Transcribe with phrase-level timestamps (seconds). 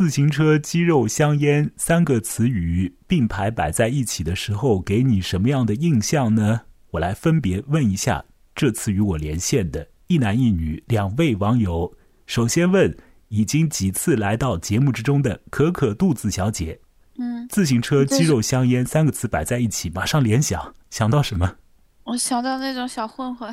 [0.00, 6.62] 自行车、鸡肉、香烟三个词语并排摆在一起的时候，给你什么样的印象呢？
[6.92, 8.24] 我来分别问一下
[8.54, 11.94] 这次与我连线的一男一女两位网友。
[12.24, 12.96] 首先问
[13.28, 16.80] 已经几次来到节目之中的可可肚子小姐，
[17.18, 21.56] 嗯，自行车、鸡肉、香烟三个词摆在一起，马上联想想到什么？
[22.04, 23.52] 我想到那种小混混。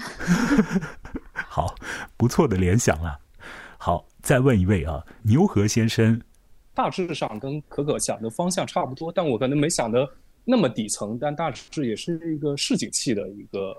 [1.36, 1.76] 好，
[2.16, 3.18] 不错的联想啊。
[3.80, 6.20] 好，再问一位啊，牛河先生，
[6.78, 10.08] 大致上跟可可想的方向差不多，但我可能没想的
[10.46, 13.76] 那么底层，但大致也是一个市井气的一个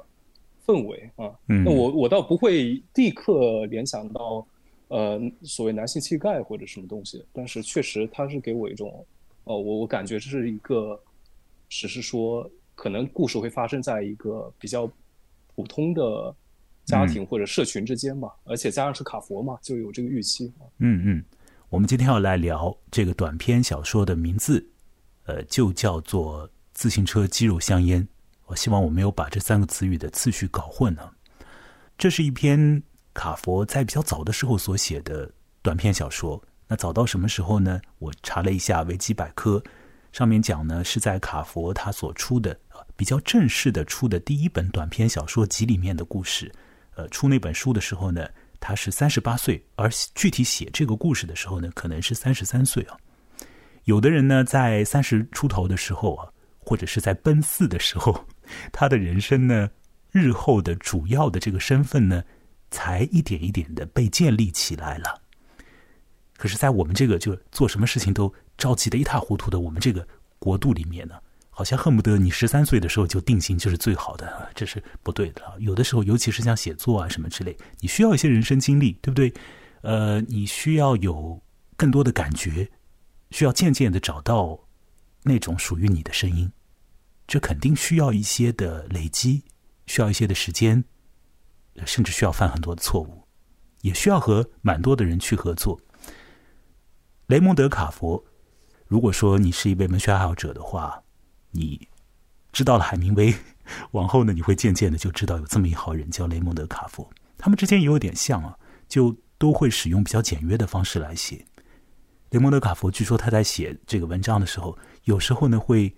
[0.67, 1.31] 氛围啊。
[1.47, 4.45] 嗯，那我我倒不会立刻联想到
[4.89, 9.07] 呃所谓男性气概或者什么东西，但是确实它是给我一种，
[9.45, 11.01] 哦，我我感觉这是一个，
[11.69, 14.91] 只是说可能故事会发生在一个比较
[15.55, 16.35] 普通的。
[16.89, 20.51] 家庭或者社群之间吧，而且加上是卡佛嘛，就有这个预期。
[20.79, 21.25] 嗯嗯，
[21.71, 24.71] 我们今天要来聊这个短篇小说的名字，
[25.25, 28.03] 呃，就叫做《自行车、肌肉、香烟》。
[28.47, 31.13] 我希望我没有把这三个词语的次序搞混了。
[31.99, 36.43] 这是一篇卡佛在比较早的时候所写的短篇小说。
[36.67, 37.79] 那早到什么时候呢？
[37.99, 39.63] 我查了一下维基百科，
[40.11, 42.59] 上面讲呢是在卡佛他所出的
[42.97, 46.51] 比较正式的出的第一本短篇小说集里面的故事。
[46.95, 48.27] 呃，出那本书的时候呢，
[48.61, 52.97] 他是三十八岁，而具体写这个故事的时候呢，可能是三十三岁啊。
[53.85, 56.29] 有的人呢，在三十出头的时候啊，
[56.59, 58.27] 或者是在奔四的时候，
[58.73, 59.71] 他的人生呢，
[60.11, 62.23] 日后的主要的这个身份呢，
[62.71, 65.23] 才一点一点的被建立起来了。
[66.37, 70.07] 可是，在我们这个就做什么事情都着急的一塌糊涂的我们这个
[70.39, 71.15] 国度里面呢。
[71.59, 75.43] 好像恨不得你十三岁的时候就定型就是最好的，这是不对的。
[75.59, 79.35] 有的时候，尤其是像写作啊什么之类，你需要一些人生经历，对不对？
[79.81, 81.43] 呃，你需要有
[81.77, 82.71] 更多的感觉，
[83.33, 84.57] 需要渐渐的找到
[85.25, 86.49] 那种属于你的声音。
[87.27, 89.43] 这肯定需要一些的累积，
[89.87, 90.85] 需要一些的时间，
[91.85, 93.27] 甚至需要犯很多的错误，
[93.81, 95.81] 也需要和蛮多的人去合作。
[97.27, 98.25] 雷蒙德·卡佛，
[98.87, 101.03] 如果说你是一位文学爱好者的话。
[101.51, 101.89] 你
[102.53, 103.35] 知道了海明威，
[103.93, 107.09] 往后呢，你会渐渐的就知道有这么一号人叫雷蒙德·卡佛。
[107.37, 111.45] 他们之间也有点像啊，就都会使用比较简约的方式来写。
[112.31, 115.95] 雷蒙德·卡佛据说他在写这个文章的时候，有时候呢会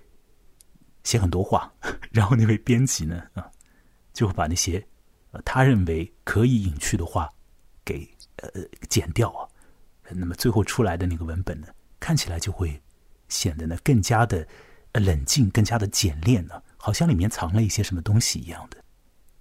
[1.03, 1.73] 写很多话，
[2.13, 3.51] 然后那位编辑呢啊，
[4.13, 4.87] 就会把那些
[5.45, 7.29] 他认为可以隐去的话
[7.85, 8.51] 给呃
[8.89, 9.49] 剪掉啊。
[10.11, 11.69] 那么最后出来的那个文本呢，
[11.99, 12.81] 看起来就会
[13.29, 14.47] 显得呢更加的。
[14.99, 18.79] 冷静，更加的简练呢，好像里面藏了一些什么东西一样的。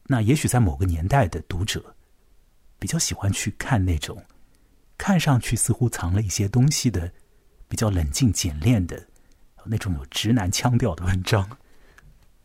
[0.06, 1.96] 那也许在某个年代的读者，
[2.78, 4.24] 比较喜欢去看那种
[4.98, 7.12] 看上去似乎藏了一些东西的
[7.68, 9.08] 比较冷静简练的
[9.66, 11.58] 那种有直男腔调的文章。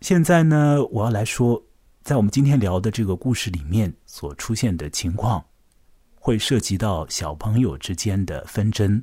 [0.00, 1.62] 现在呢，我要来说，
[2.02, 5.44] 在我们今天聊的这个故事里面所出现的情况，
[6.16, 9.02] 会涉及到小朋友之间的纷争，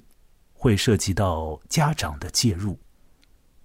[0.53, 2.79] 会涉及到家长的介入。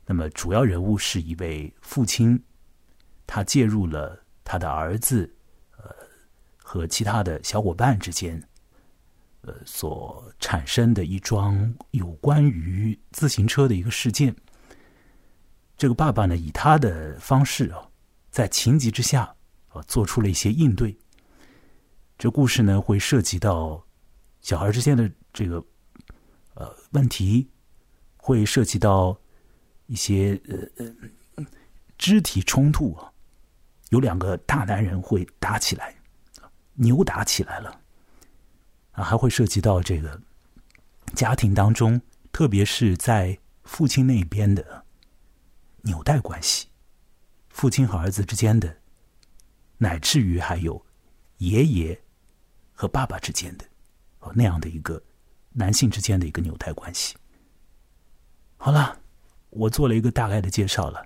[0.08, 2.40] 那么，主要人物是一位父亲，
[3.26, 5.28] 他介入了他的儿子，
[5.76, 5.92] 呃，
[6.58, 8.40] 和其他的小伙伴之间，
[9.40, 14.32] 呃，所产生的一桩有关于自行车的一个事件。
[15.76, 17.90] 这个爸爸呢，以他的方式啊，
[18.30, 19.34] 在情急之下
[19.70, 20.96] 啊，做出了一些应对。
[22.16, 23.84] 这故事呢，会涉及到
[24.40, 25.56] 小孩之间的这个
[26.54, 27.50] 呃问题，
[28.16, 29.18] 会涉及到。
[29.86, 30.84] 一些呃
[31.36, 31.46] 呃
[31.96, 33.12] 肢体冲突啊，
[33.90, 35.94] 有两个大男人会打起来，
[36.74, 37.80] 扭打起来了
[38.92, 40.20] 啊，还会涉及到这个
[41.14, 42.00] 家庭当中，
[42.32, 44.84] 特别是在父亲那边的
[45.82, 46.66] 纽带关系，
[47.48, 48.76] 父亲和儿子之间的，
[49.78, 50.84] 乃至于还有
[51.38, 52.02] 爷爷
[52.72, 53.64] 和爸爸之间的
[54.18, 55.00] 哦那样的一个
[55.52, 57.16] 男性之间的一个纽带关系。
[58.56, 59.00] 好了。
[59.56, 61.04] 我做了一个大概的介绍了，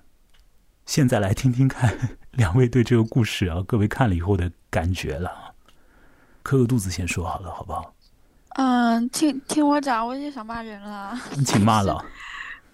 [0.87, 1.97] 现在来听听看
[2.33, 5.55] 两位对这个故事啊，各位看了以后的感觉了。
[6.43, 7.95] 磕个肚子先说好了，好不好？
[8.57, 11.17] 嗯，听听我讲，我也想骂人了。
[11.47, 12.05] 请骂了。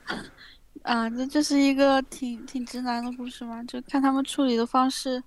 [0.82, 3.62] 啊，这这是一个挺挺直男的故事嘛？
[3.64, 5.22] 就看他们处理的方式，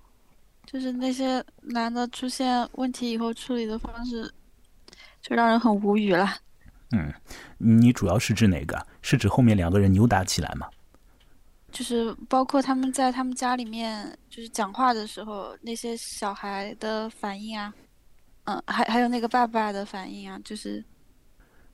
[0.65, 4.33] 就是那些男的出现问题以后处理的方式，
[5.21, 6.27] 就让人很无语了。
[6.91, 7.13] 嗯，
[7.57, 8.85] 你主要是指哪个？
[9.01, 10.67] 是指后面两个人扭打起来吗？
[11.71, 17.71] 就是包括他们在他们家里面就是讲话的时候，那些小孩的反应啊，
[18.45, 20.83] 嗯，还还有那个爸爸的反应啊，就是，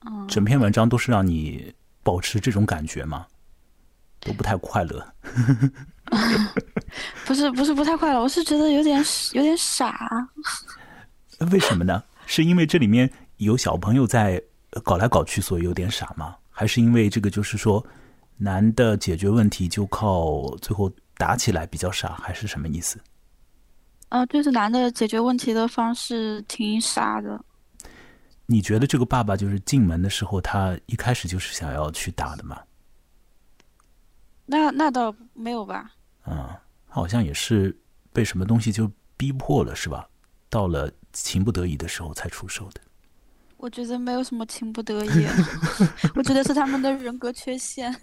[0.04, 3.26] 嗯，整篇文章都是让你保持这种感觉吗？
[4.20, 5.14] 都不太快乐。
[7.24, 9.02] 不是不是不太快乐，我是觉得有点
[9.32, 10.28] 有点傻。
[11.50, 12.02] 为什么呢？
[12.26, 14.42] 是因为这里面有小朋友在
[14.82, 16.36] 搞来搞去，所以有点傻吗？
[16.50, 17.84] 还是因为这个就是说
[18.36, 22.98] 男的解决问题就靠最后打起来比较傻，还是什么意思？
[24.08, 27.44] 呃，就是男的解决问题的方式挺傻的。
[28.46, 32.60] 你觉得这个爸爸就是进门的时候，他一开始就是想要去打的吗？
[34.44, 35.90] 那那倒没有吧。
[36.26, 36.48] 嗯，
[36.86, 37.76] 好像也是
[38.12, 40.08] 被什么东西就逼迫了，是吧？
[40.48, 42.80] 到了情不得已的时候才出手的。
[43.58, 45.26] 我觉得没有什么情不得已，
[46.14, 47.94] 我觉得是他们的人格缺陷。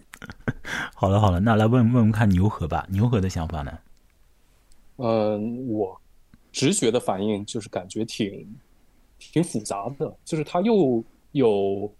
[0.95, 3.77] 好了好了，那来问问问看牛河吧，牛河的想法呢？
[4.97, 5.99] 嗯，我
[6.51, 8.55] 直觉的反应就是感觉挺
[9.19, 11.03] 挺复杂的，就是他又
[11.33, 11.91] 有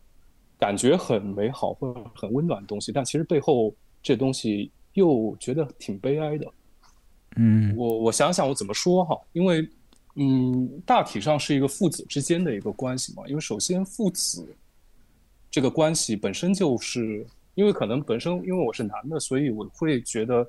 [0.60, 6.48] 感觉很美好或者很温暖的东西，但其实背后这东西又觉得挺悲哀的。
[7.36, 9.68] 嗯，我我想想我怎么说哈，因为
[10.16, 14.46] 嗯，大体上是一个父子之间的一个关系嘛，因为首先父子
[15.50, 17.26] 这个关系本身就是
[17.56, 20.48] 因为可能本身因为我是男的，所以我会觉得。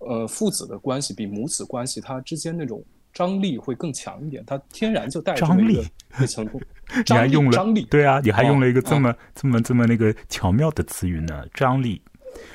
[0.00, 2.80] 呃，父子的关系比母子关系，它之间那种
[3.12, 5.84] 张力会更强一点，它天然就带着张力
[6.22, 6.48] 一层。
[7.04, 7.82] 你还用了张力？
[7.90, 11.44] 对啊，你还用了一个这么这么这么那个巧妙的词语呢？
[11.52, 12.00] 张力，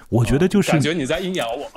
[0.07, 1.69] 我觉得就是感觉你在阴阳我。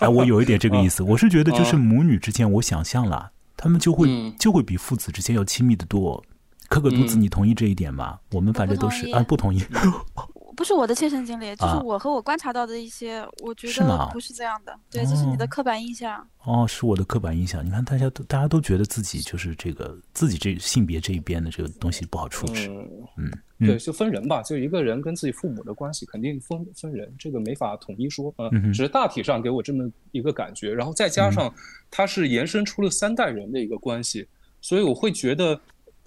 [0.00, 6.22] 哎，我有一点这个意思， 我是觉得就是母女之间，我想象了，他们就会就会比父子之间要亲密的多。
[6.68, 8.18] 可可肚子，你同意这一点吗？
[8.32, 9.62] 我们反正都是啊，不同意。
[10.56, 14.74] 不是我的切身经历，就是我和我观察到的一些，我觉得不是这样的。
[14.90, 16.26] 对，这是你的刻板印象。
[16.44, 17.64] 哦，是我的刻板印象。
[17.64, 22.68] 你看，大家都大家都觉得自己就是这个自己这性别这一边的这个东西不好处置。
[23.16, 24.42] 嗯，对，就分人吧。
[24.42, 28.32] 就一个人跟自己父母的关系，肯定分分人，这个没法统一说。
[28.52, 30.72] 嗯，只是大体上给我这么一个感觉。
[30.72, 31.52] 然后再加上
[31.90, 34.26] 它是延伸出了三代人的一个关系，
[34.60, 35.58] 所以我会觉得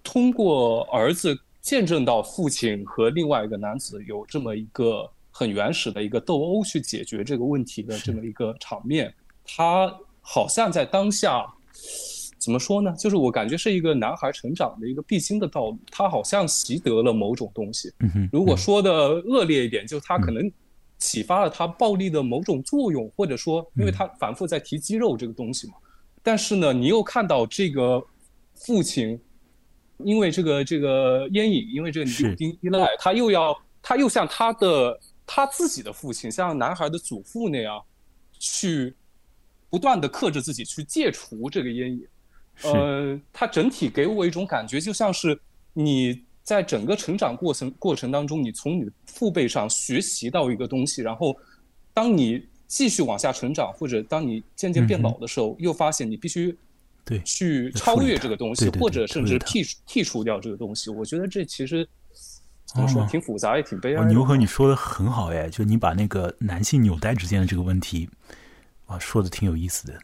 [0.04, 1.38] 通过儿子。
[1.68, 11.46] 见证到父亲和另外一个男子有这么一个很原始的一个斗殴去解决这个问题的这么一个场面，他好像在当下
[12.40, 12.96] 怎么说呢？
[12.98, 15.78] 就是我感觉是一个男孩成长的一个必经的道路。
[15.92, 17.92] 他好像习得了某种东西。
[18.32, 20.50] 如果说的恶劣一点，就他可能
[20.98, 25.74] 启发了他暴力的某种作用，或者说，因为他反复在提肌肉这个东西嘛。
[26.24, 28.02] 但是呢，你又看到这个
[28.54, 29.20] 父亲。
[30.04, 37.84] 因为这个这个烟瘾，因为这个尼古丁依赖，他又要他又像他的他自己的父亲，像男孩的祖父那样，
[38.38, 38.94] 去
[39.70, 42.08] 不断的克制自己，去戒除这个烟瘾。
[42.64, 45.40] 呃，他整体给我一种感觉，就像是
[45.74, 51.36] 你在整个成长过程过程当中，你从你的父辈上学习到一个东西，然后
[51.94, 56.56] 当你继续往下成长，或者当你渐渐变老的时候，又发现你必须。
[57.08, 61.88] 对，去超越这个东西，或者甚至剔剔除掉这个东西，我觉得这其实
[62.66, 64.04] 怎么说，挺复杂也挺悲哀。
[64.08, 68.10] 牛和你说的很好哎，就你把那个男性纽带之间的这个问题，
[68.88, 69.98] 啊，说的挺有意思的。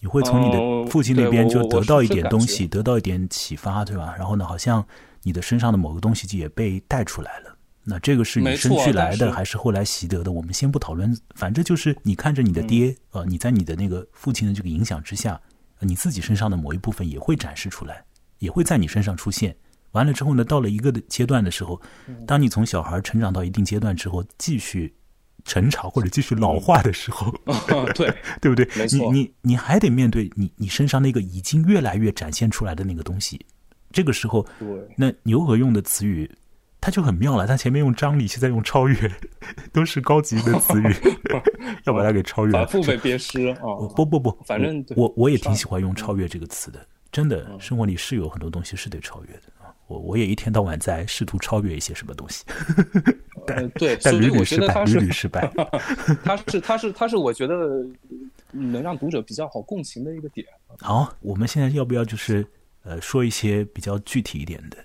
[0.00, 4.14] 你会从你的父亲那边就得到一点东西，得到一点启发，对吧？
[4.18, 4.86] 然后呢，好像
[5.22, 7.56] 你的身上的某个东西就也被带出来了。
[7.84, 10.30] 那这个是与生俱来的，还是后来习得的？
[10.30, 15.40] 我们先不讨论，反正就是你看着你的爹，呃，你在你的那个父亲的这个影响之下。
[15.80, 18.04] 你自己身上的某一部分也会展示出来，
[18.38, 19.56] 也会在你身上出现。
[19.92, 21.80] 完了之后呢，到了一个的阶段的时候，
[22.26, 24.94] 当你从小孩成长到一定阶段之后，继续
[25.44, 27.34] 成长或者继续老化的时候，
[27.94, 28.68] 对对不对？
[28.86, 33.44] 你你你还得面对你你身上那个已经越来越展现出来的那个东西。
[33.90, 34.46] 这个时候，
[34.96, 36.30] 那牛和用的词语。
[36.80, 38.96] 他就很妙了，他前面用张力，现在用超越，
[39.72, 40.94] 都是高级的词语，
[41.84, 42.52] 要把它给超越。
[42.52, 43.56] 反复被鞭尸啊！
[43.94, 46.80] 不不不，反正我我也挺喜欢用超越这个词的。
[47.12, 49.74] 真的，生活里是有很多东西是得超越的啊！
[49.88, 52.44] 我我也一天到晚在试图超越一些什么东西。
[53.44, 55.52] 但对，但屡屡失败，屡屡失败。
[56.24, 57.84] 他是他是他是，我觉得
[58.52, 60.46] 能让读者比较好共情的一个点。
[60.78, 62.46] 好，我们现在要不要就是
[62.84, 64.76] 呃说一些比较具体一点的？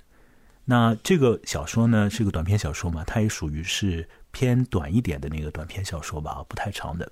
[0.68, 7.12] 那这个小说呢是个短篇小说嘛，它也属于是偏短一点的那个短篇小说吧，不太长的。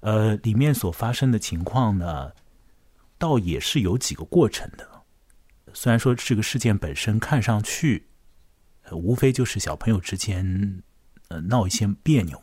[0.00, 2.32] 呃，里面所发生的情况呢，
[3.18, 4.88] 倒也是有几个过程的。
[5.74, 8.06] 虽然说这个事件本身看上去，
[8.92, 10.82] 无非就是小朋友之间
[11.28, 12.42] 呃闹一些别扭，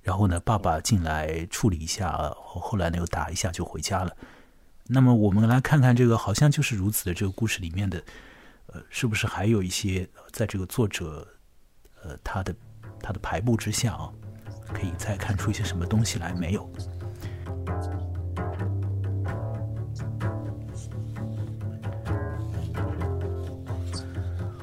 [0.00, 4.16] 然后呢，爸爸进来处理一下，后后来呢又打一下就回家了。
[4.86, 8.00] 那么我们来看看这个好像就是如此的这个故事里面的。
[8.66, 11.26] 呃，是不是还有一些在这个作者
[12.02, 12.54] 呃，他的
[13.00, 14.10] 他的排布之下啊，
[14.72, 16.70] 可以再看出一些什么东西来没有？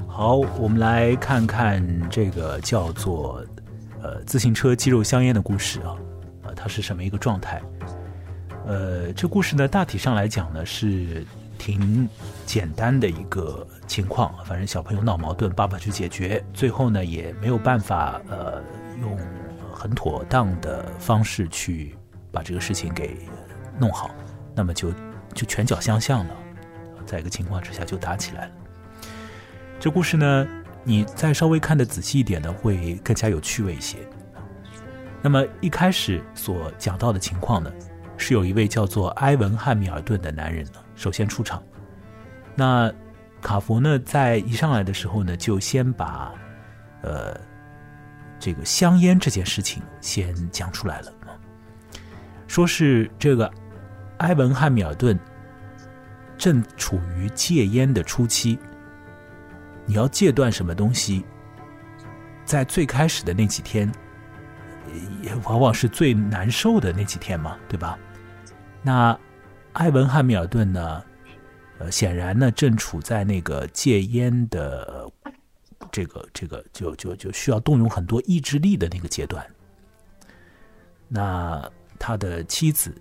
[0.07, 3.45] 好，我们来看看这个叫做
[4.01, 5.95] 呃自行车肌肉香烟的故事啊，
[6.43, 7.61] 呃，它是什么一个状态？
[8.65, 11.25] 呃，这故事呢，大体上来讲呢是
[11.59, 12.09] 挺
[12.45, 18.59] 简单的一个情况，反正小朋友闹矛盾，爸爸去解决，最后呢也没有办法呃
[19.01, 19.15] 用
[19.71, 21.95] 很妥当的方式去
[22.31, 23.17] 把这个事情给
[23.77, 24.09] 弄好，
[24.55, 24.91] 那么就
[25.35, 26.33] 就拳脚相向了，
[27.05, 28.51] 在一个情况之下就打起来了。
[29.79, 30.47] 这故事呢，
[30.83, 33.97] 你再稍微看的仔细一点呢，会更加有趣味一些。
[35.21, 37.69] 那么一开始所讲到的情况呢，
[38.17, 41.63] 是有一位叫做埃文·汉密尔顿的男人呢，首先出场。
[42.55, 42.93] 那
[43.41, 46.33] 卡佛呢，在一上来的时候呢，就先把
[47.03, 47.39] 呃
[48.37, 51.13] 这个香烟这件事情先讲出来了，
[52.47, 53.49] 说是这个
[54.17, 55.17] 埃文·汉密尔顿
[56.37, 58.59] 正处于戒烟的初期。
[59.85, 61.23] 你要戒断什么东西，
[62.43, 63.89] 在最开始的那几天，
[65.21, 67.97] 也往往是最难受的那几天嘛，对吧？
[68.81, 69.17] 那
[69.73, 71.03] 艾文汉密尔顿呢？
[71.77, 75.09] 呃，显然呢，正处在那个戒烟的
[75.91, 79.45] 这个这个，就就就需要动用很多意志力的那个阶段。
[81.07, 82.93] 那他的妻子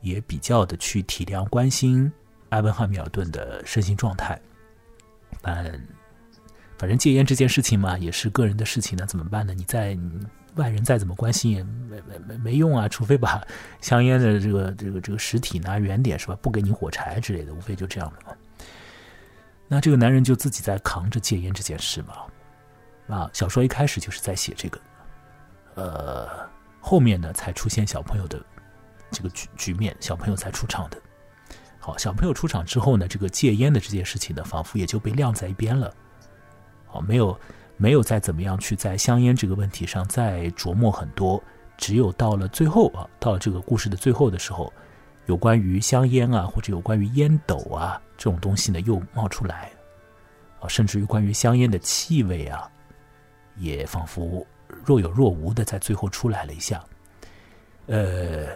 [0.00, 2.10] 也比较的去体谅、关心
[2.48, 4.40] 艾文汉密尔顿的身心状态，
[5.42, 5.86] 嗯。
[6.78, 9.54] 反正戒烟这件事情嘛，也是个人的事情，那怎么办呢？
[9.54, 9.96] 你在
[10.56, 13.42] 外人再怎么关心也没没没没用啊，除非把
[13.80, 16.36] 香烟的这个这个这个实体拿远点是吧？
[16.40, 18.36] 不给你火柴之类的，无非就这样的嘛。
[19.68, 22.14] 那这个男人就自己在扛着戒烟这件事嘛。
[23.08, 24.80] 啊，小说一开始就是在写这个，
[25.76, 26.28] 呃，
[26.80, 28.42] 后面呢才出现小朋友的
[29.10, 31.00] 这个局局面，小朋友才出场的。
[31.78, 35.94] 好，小朋友出场之后呢，这个戒烟的这件事情呢，仿佛也就被晾在一边了。
[37.00, 37.38] 没有，
[37.76, 41.42] 没有再怎么样去在香烟这个问题上再琢磨很多，
[41.76, 44.72] 只有到了最后啊，到了这个故事的最后的时候，
[45.26, 49.70] 有关于香烟啊，或者有关于烟斗啊这种东西呢，又冒出来，
[50.60, 52.70] 啊，甚至于关于香烟的气味啊，
[53.56, 54.46] 也仿佛
[54.84, 56.82] 若有若无的在最后出来了一下。
[57.86, 58.48] 呃，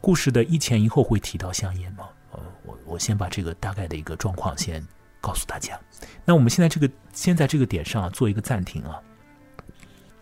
[0.00, 2.08] 故事的一前一后会提到香烟吗？
[2.32, 4.82] 呃，我我先把这个大概的一个状况先。
[5.24, 5.78] 告诉大家，
[6.24, 9.00] 那我们现在这个先在这个点上做一个暂停啊。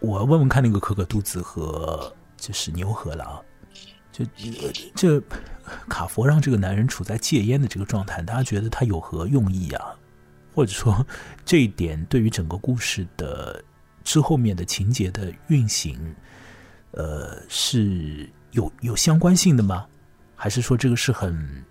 [0.01, 3.41] 我问问看那个可可肚子和就是牛河了啊。
[4.11, 4.25] 就
[4.95, 5.23] 这
[5.89, 9.95] 卡佛让这个男人处在戒烟的这个状态，大家觉得他有何用意啊？
[10.55, 11.07] 或者说
[11.45, 13.63] 这一点对于整个故事的
[14.03, 16.15] 之后面的情节的运行，
[16.91, 19.87] 呃，是有有相关性的吗？
[20.35, 21.65] 还是说这个是很？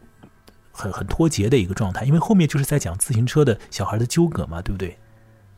[0.79, 4.97] 很很脱节的一个状态，因为后面就是在讲自行车的小孩的纠葛嘛，对不对？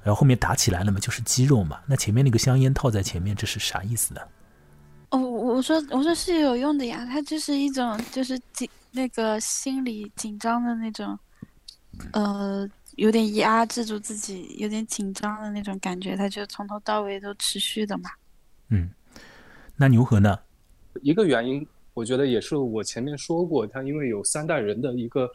[0.03, 1.79] 然后后面打起来了嘛，就是肌肉嘛。
[1.85, 4.21] 那前面那个香烟套在前面，这是啥意思呢？
[5.11, 11.19] 哦，我说我说是有用的呀，它就是一种就是紧那个心理紧张的那种，
[12.13, 18.09] 呃，有点压制住自己，有点紧张的那种感觉，它就从头到尾都持续的嘛。
[18.69, 18.89] 嗯，
[19.75, 20.39] 那牛河呢？
[21.03, 21.67] 一个原因。
[22.01, 25.29] 我觉得也是，我前面说过，它因为有三代人的一个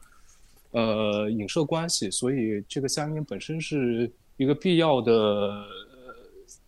[0.73, 5.65] 呃影射关系，所以这个香烟本身是一个必要的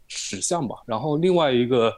[0.07, 0.77] 指向吧。
[0.87, 1.93] 然后另外一个，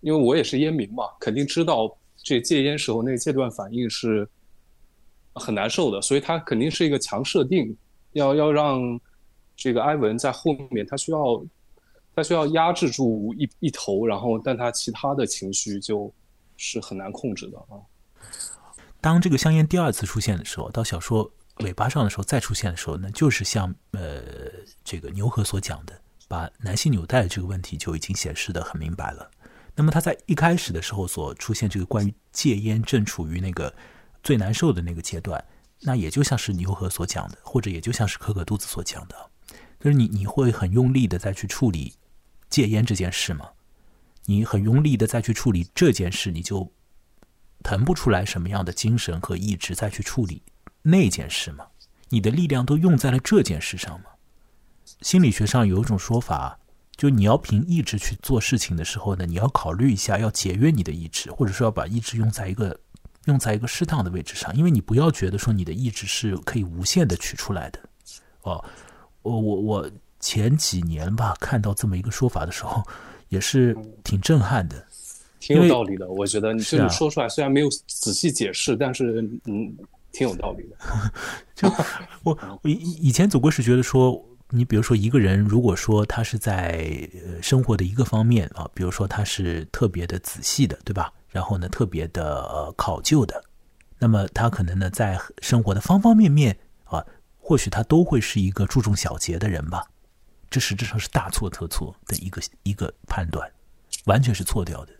[0.00, 4.28] 因为我也是烟民嘛，肯定知道这戒烟时候那个戒断反应是
[5.34, 7.76] 很难受的，所以它肯定是一个强设定，
[8.12, 8.80] 要要让
[9.56, 11.44] 这个埃文在后面，他需要
[12.14, 16.14] 他需要压制住一一头，然后但他其他的情绪就。
[16.60, 17.80] 是很难控制的啊。
[19.00, 24.22] 当这个香烟第二次出现的时候，到小说尾巴上的时候再出现的时候那，就是像呃
[24.84, 25.98] 这个牛河所讲的，
[26.28, 29.30] 把男性纽带这个问题就已经显示的很明白了。
[29.74, 33.74] 那么他在一开始的时候所出现这个关于戒烟正处于那个
[34.22, 35.42] 最难受的那个阶段，
[35.80, 39.16] 那也就像是牛河所讲的，或者也就像是可可肚子所讲的，
[39.80, 41.94] 就是你你会很用力的再去处理
[42.50, 43.48] 戒烟这件事吗？
[44.30, 46.72] 你很用力的再去处理这件事，你就
[47.64, 50.40] 腾不出来什么样的精神和意志再去处理
[50.82, 51.66] 那件事吗？
[52.10, 54.06] 你的力量都用在了这件事上吗？
[55.02, 56.56] 心理学上有一种说法，
[56.96, 62.78] 就你要凭意志去做事情的时候呢，你要考虑一下，要节约你的意志，或者说要把意志用在一个
[63.24, 67.80] 用在一个适当的位置上，因为你不要觉得说你的意志是可以无限的取出来的。
[68.42, 68.64] 哦，
[69.22, 72.86] 我我我前几年吧，看到这么一个说法的时候，
[73.30, 74.86] 也是挺震撼的。
[75.40, 79.74] 挺有道理的，我觉得你这么说出来，虽然没有仔细解释，但是嗯，
[80.12, 80.76] 挺有道理的。
[81.56, 81.66] 就
[82.22, 86.86] 我我以以前总归是觉得说，你比如说一个人，如果说他是在
[87.24, 91.10] 呃生活的一个方面啊，比如说他是特别的仔细的，对吧？
[91.30, 93.42] 然后呢，特别的呃考究的，
[93.98, 97.02] 那么他可能呢，在生活的方方面面啊，
[97.38, 99.86] 或许他都会是一个注重小节的人吧。
[100.50, 103.50] 这实质上是大错特错的一个一个判断，
[104.06, 104.92] 完全是错掉的。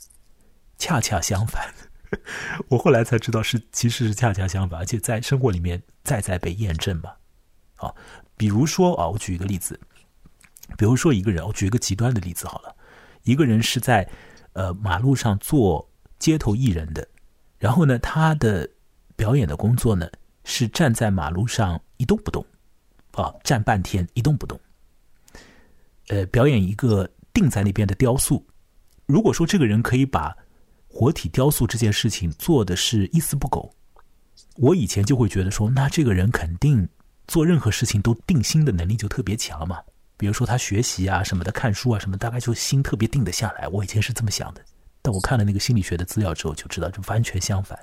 [0.78, 1.74] 恰恰相反，
[2.68, 7.18] 我后来才知道是其实是恰恰相反，而且在生活里面再再被验证吧。
[7.76, 7.92] 啊，
[8.36, 9.78] 比如说啊，我举一个例子，
[10.78, 12.74] 比如说一个人，我举一个极端的例子好了，
[13.24, 14.08] 一个人是在
[14.52, 17.06] 呃马路上做街头艺人的，
[17.58, 18.70] 然后呢，他的
[19.16, 20.08] 表演的工作呢
[20.44, 22.46] 是站在马路上一动不动，
[23.12, 24.58] 啊，站半天一动不动，
[26.10, 28.44] 呃，表演一个定在那边的雕塑。
[29.06, 30.36] 如果说这个人可以把
[30.88, 33.72] 活体雕塑这件事情做的是一丝不苟，
[34.56, 36.88] 我以前就会觉得说，那这个人肯定
[37.28, 39.78] 做任何事情都定心的能力就特别强嘛。
[40.16, 43.68] 比如说他学习啊什么的，看书啊什么，大概就心特别定得下来。
[43.68, 44.60] 我以前是这么想的，
[45.02, 47.78] 但我看了那个心理学的资料之后，就知道就完全相反。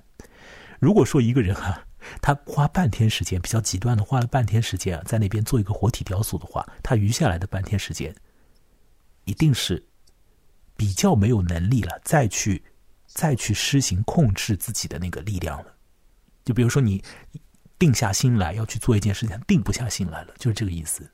[0.82, 1.82] 如果说一个人啊，
[2.22, 8.16] 他花半天时间，比较极端的花了半天时间啊，在那边做一个活体雕塑的话，他余下来的半天时间，
[9.26, 9.86] 一定是
[10.76, 12.64] 比较没有能力了，再去。
[13.08, 15.76] 再去施行控制自己的那个力量了，
[16.46, 17.02] 就比如说你
[17.80, 21.10] 定下心来要去做一件事情，定不下心来了，就是这个意思。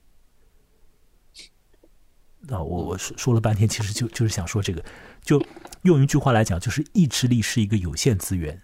[2.39, 4.83] 那，我我说说了半天，其实就就是想说这个，
[5.21, 5.41] 就
[5.83, 8.61] 用一句话来讲，就是意志力是一个有限资源。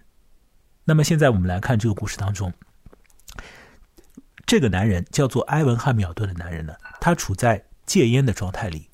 [0.90, 2.52] 那么现在我们来看这个故事当中，
[4.44, 8.88] 这个男人叫做埃文·汉密尔顿的男人呢，他处在戒烟的状态里，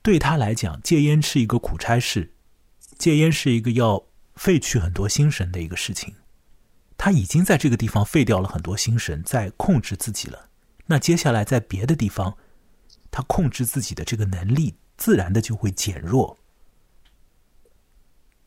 [0.00, 2.32] 对他来讲，戒烟是一个苦差事。
[2.96, 6.14] 戒烟是一个要废去很多心神的一个事情，
[6.96, 10.48] 他已经在这个地方废掉了很多心神，在控制自己了。
[10.86, 12.38] 那接下来在别的地方，
[13.10, 16.38] 他控制自己的这个能力，自然的就会减弱。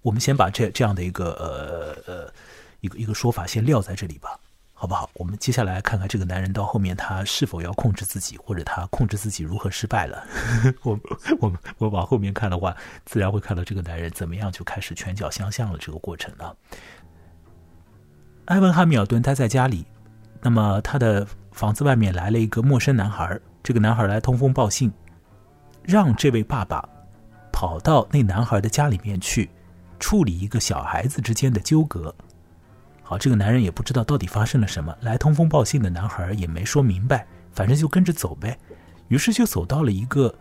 [0.01, 2.33] 我们先把这这样的一个呃呃
[2.81, 4.39] 一个一个说法先撂在这里吧。
[4.73, 5.07] 好不好？
[5.13, 10.25] 我们接下来看看这个男人到后面他是否要控制自己，或者他控制自己如何失败了。
[10.81, 10.99] 我
[11.39, 16.57] 我我往后面看的话，自然会看到这个男人怎么样就开始拳脚相向了这个过程了。
[18.45, 19.85] 埃文·汉密尔顿待在家里，
[20.41, 24.91] 那么他的房子外面来了一个陌生男孩，这个男孩来通风报信，
[25.83, 26.83] 让这位爸爸
[27.53, 29.47] 跑到那男孩的家里面去
[30.01, 32.13] 处理一个小孩子之间的纠葛。
[33.03, 34.93] 好，这个男人也不知道到底发生了什么。
[35.01, 38.57] 来通风报信的男孩也没说明白，反正就跟着走呗。
[39.09, 40.33] 于是就走到了一个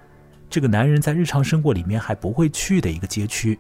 [0.49, 3.59] 这个男人在日常生活里面还不会去的一个街区，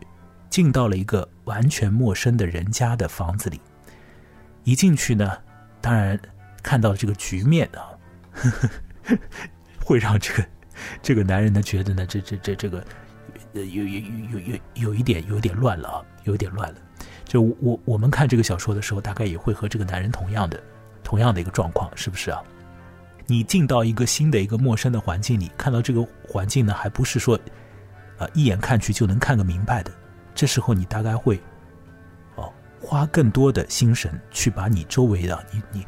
[0.48, 3.60] 进到了一个完全陌生的人家的房子里。
[4.64, 5.36] 一进去呢，
[5.80, 6.18] 当然
[6.62, 7.90] 看到这个局面啊，
[9.84, 10.46] 会让这个
[11.02, 12.86] 这个男人呢觉得呢，这这这这个
[13.52, 16.80] 有有有有有有一点有点乱了啊，有点乱了。
[17.24, 20.62] 就我我们看这个小说的时候，大概也会和这个男人同样的
[21.02, 22.42] 同样的一个状况，是不是啊？
[23.26, 27.38] 你进到一个新的一个陌生的环境里，看到这个环境呢，还不是说，
[28.18, 29.92] 呃，一眼看去就能看个明白的。
[30.34, 31.40] 这时候你大概会，
[32.34, 35.86] 哦，花更多的心神去把你周围的你你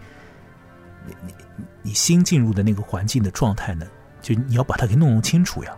[1.05, 1.35] 你你
[1.83, 3.85] 你新进入的那个环境的状态呢，
[4.20, 5.77] 就你要把它给弄弄清楚呀，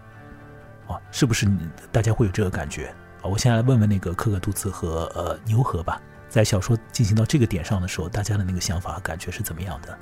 [0.87, 1.49] 啊，是不是？
[1.91, 3.25] 大家会有这个感觉啊？
[3.25, 9.99] 我先来问问那个可可杜兹和呃牛河吧，在小说进行到这个点上的时候，大家的那个想法感觉是怎么样的？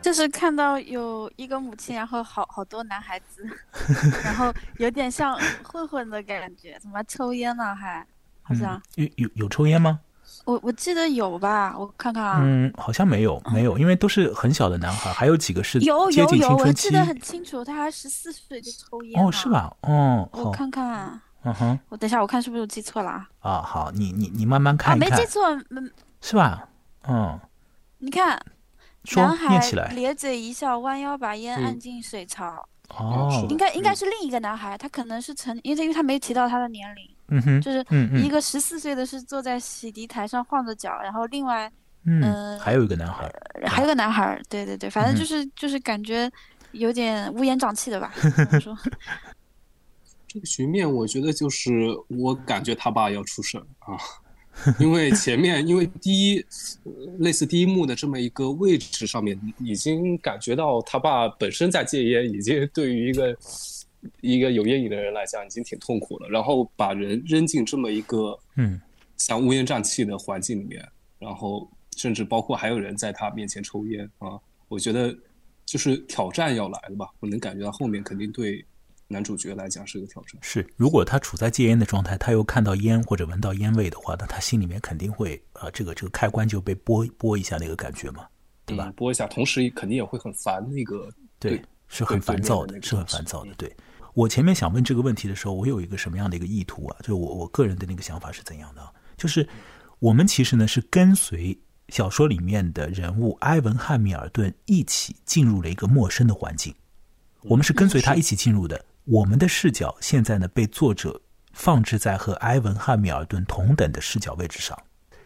[0.00, 3.46] 就是看到有一个母亲，然后好好多男孩子，
[4.24, 7.74] 然后有点像混混的感觉，怎么抽烟呢？
[7.74, 8.04] 还
[8.42, 10.00] 好像有有有抽烟吗？
[10.44, 12.38] 我我记得有吧，我看看啊。
[12.42, 19.74] 嗯，好像没有，没有，因为都是很小的男孩，还有几个是有有有，我记得很清楚，他还十四岁就抽烟哦，是吧？
[19.82, 21.20] 哦，我看看。
[21.44, 23.28] 嗯哼，我等一下，我看是不是我记错了啊？
[23.40, 26.68] 啊，好，你你你慢慢看一看，没记错，嗯，是吧？
[27.08, 27.38] 嗯，
[27.98, 28.40] 你看，
[29.16, 29.58] 男孩
[29.94, 32.68] 咧嘴一笑，弯腰把烟按进水槽。
[32.96, 37.08] 哦，应该应该是另一个男孩，他可能是成，因为因为他没提到他的年龄。
[37.32, 37.84] 嗯哼，就是
[38.22, 41.70] 一个十四岁的是坐在洗涤台上晃着脚，然后另外，
[42.04, 43.30] 嗯，还有一个男孩，
[43.66, 46.30] 还有个男孩，对对对，反正就是就是感觉
[46.72, 48.12] 有点乌烟瘴气的吧？
[48.60, 48.76] 说。
[50.28, 51.70] 这个局面，我觉得就是
[52.08, 53.96] 我感觉他爸要出事啊。
[54.78, 56.44] 因为前面因为第一
[57.18, 63.36] 类似第一幕的这么一个位置上面，已经感觉到他爸本身在戒烟，已经对于一个
[64.20, 66.28] 一个有烟瘾的人来讲已经挺痛苦了。
[66.28, 68.80] 然后把人扔进这么一个嗯
[69.16, 70.86] 像乌烟瘴气的环境里面，
[71.18, 74.38] 然后甚至包括还有人在他面前抽烟啊，
[74.68, 75.16] 我觉得
[75.64, 77.08] 就是挑战要来了吧。
[77.20, 78.64] 我能感觉到后面肯定对
[79.06, 80.40] 男主角来讲是个挑战。
[80.42, 88.26] 是，如果他处在戒烟的状态，他又看到烟或者闻到烟味的话，那他心里面肯定会啊、这个这个开关就被拨拨一下那个感觉嘛，
[88.66, 88.92] 对吧？
[88.96, 93.50] 嗯一下，同时肯定也会很烦那个对，对是很烦躁的，的那个是很烦躁的。
[93.50, 93.76] 嗯对
[94.14, 96.96] 我前面想问这个问题的时候，我有一个什么样的一个意图啊？
[97.00, 98.92] 就是我我个人的那个想法是怎样的啊？
[99.16, 99.48] 就是
[99.98, 106.74] 我们其实呢是跟随小说里面的人物埃文·汉密尔顿一起进入了一个陌生的环境，
[107.42, 108.84] 我们是跟随他一起进入的。
[109.04, 111.20] 我们的视角现在呢被作者
[111.52, 114.78] 放置在和埃文·汉密尔顿同等的视角位置上。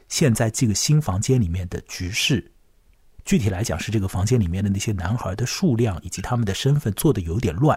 [0.09, 2.53] 现在这个新房间里面的局势
[3.25, 7.77] 具体来讲是这个房间里面的那些男孩的数量以及他们的身份做的有点乱。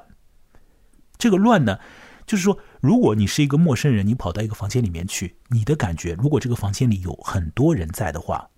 [1.19, 1.77] 这个乱呢，
[2.25, 8.49] 就是说，如果你是一个陌生人，你跑到一个房间里面去，你的感觉，如果这个房间里有很多人在的话，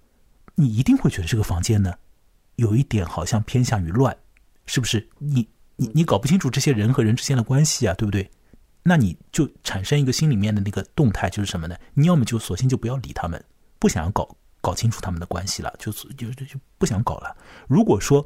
[0.54, 1.96] 你一定会觉得这个房间呢，
[2.58, 4.16] 有一点好像偏向于乱，
[4.68, 5.10] 是不是？
[5.18, 8.30] 你你你搞不清楚这些人和人之间的关系啊，对不对？
[8.84, 11.76] 那你就产生一个心里面的那个动态，就是什么呢？
[11.96, 13.44] 你要么就索性就不要理他们，
[13.80, 17.36] 不想要搞搞清楚他们的关系了，就就就就不想搞了。
[17.68, 18.24] 如果说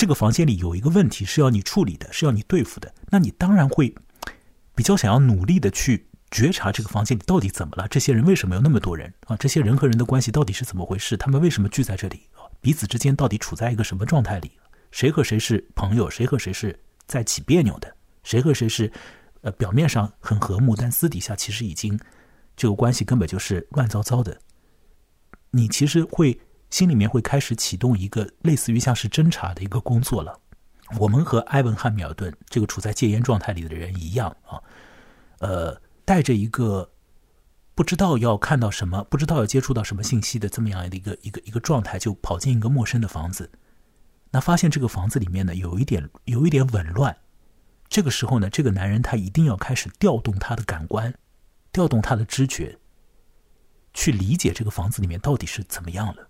[0.00, 3.94] 这个房间里有一个问题是要你处理的，是要你对付的，那你当然会
[4.74, 9.36] 比较想要努力的去觉察这个房间里到底怎么了，这些人为什么有那么多人啊？
[9.36, 11.18] 这些人和人的关系到底是怎么回事？
[11.18, 12.48] 他们为什么聚在这里啊？
[12.62, 14.52] 彼此之间到底处在一个什么状态里？
[14.90, 16.08] 谁和谁是朋友？
[16.08, 17.94] 谁和谁是在起别扭的？
[18.22, 18.90] 谁和谁是
[19.42, 22.00] 呃表面上很和睦，但私底下其实已经
[22.56, 24.40] 这个关系根本就是乱糟糟的？
[25.50, 30.40] 你其实会心里面会开始启动一个类似于像是侦查的一个工作了。
[30.98, 34.60] 我们和埃文·汉密尔顿这个处在戒烟状态里的人一样啊，
[35.38, 36.90] 呃，带着一个
[37.74, 43.50] 不知道要看到什么、不知道要接触到什么信息的这么样的一个一个一个状态，就跑进一个陌生的房子。
[44.32, 47.16] 那发现这个房子里面呢，有一点有一点紊乱。
[47.88, 51.12] 这个时候呢，这个男人他一定要开始调动他的感官，
[51.72, 52.78] 调动他的知觉，
[53.92, 56.29] 去理解这个房子里面到底是怎么样了。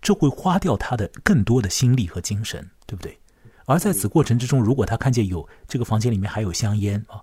[0.00, 3.18] 这会花掉他的更多的心力和精神，对不对？
[3.66, 7.22] 而在此过程之中，如果他看见有这个房间里面还有香烟啊，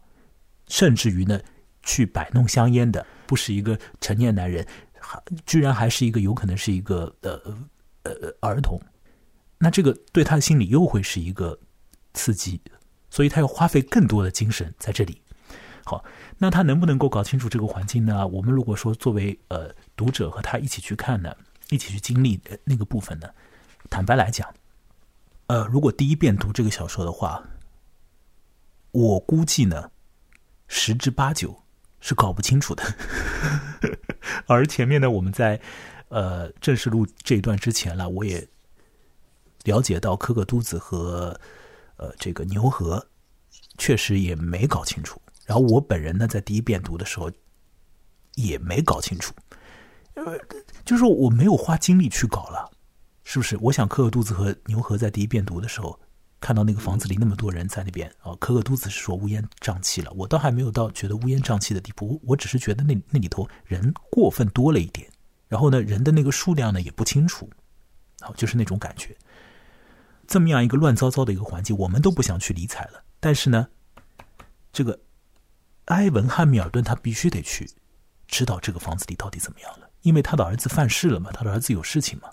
[0.67, 1.39] 甚至于呢，
[1.83, 4.65] 去摆弄香烟的不是一个成年男人，
[4.99, 7.41] 还居然还是一个有可能是一个呃
[8.03, 8.79] 呃儿童，
[9.57, 11.59] 那这个对他的心理又会是一个
[12.13, 12.61] 刺激，
[13.09, 15.21] 所以他要花费更多的精神在这里。
[15.83, 16.05] 好，
[16.37, 18.25] 那他能不能够搞清楚这个环境呢？
[18.27, 21.35] 我们如果说作为呃读者和他一起去看呢，
[21.69, 23.29] 一起去经历的那个部分呢，
[23.89, 24.53] 坦白来讲，
[25.47, 27.43] 呃，如果第一遍读这个小说的话，
[28.91, 29.91] 我估计呢，
[30.67, 31.63] 十之八九
[31.99, 32.83] 是搞不清楚的。
[34.47, 35.59] 而前面呢，我们在
[36.09, 38.47] 呃正式录这一段之前了，我也
[39.63, 41.37] 了解到可可嘟子和
[41.97, 43.05] 呃这个牛河
[43.77, 45.21] 确实也没搞清楚。
[45.45, 47.31] 然后我本人呢，在第一遍读的时候
[48.35, 49.33] 也没搞清楚，
[50.15, 50.37] 呃，
[50.87, 52.71] 就是我没有花精力去搞了，
[53.25, 53.57] 是不是？
[53.57, 55.99] 我想可可肚子和牛河在第一遍读的时候，
[56.39, 65.07] 看到那个房子里那么多人在那边啊，可可肚子是说乌烟瘴气了，我倒还没有到觉得乌烟瘴气的地步，我只是觉得那那里头人过分多了一点，
[65.49, 67.49] 然后呢，人的那个数量呢也不清楚，
[68.21, 69.13] 好，就是那种感觉。
[70.25, 73.67] 这么样一个乱糟糟的一个环境，我们都不想去理睬了，但是呢，
[74.71, 74.97] 这个。
[75.87, 77.65] 埃文·汉密尔顿他必须得去
[78.27, 82.29] 知道这个房子里到底怎么样了，因为他的儿子犯事了嘛，他的儿子有事情嘛。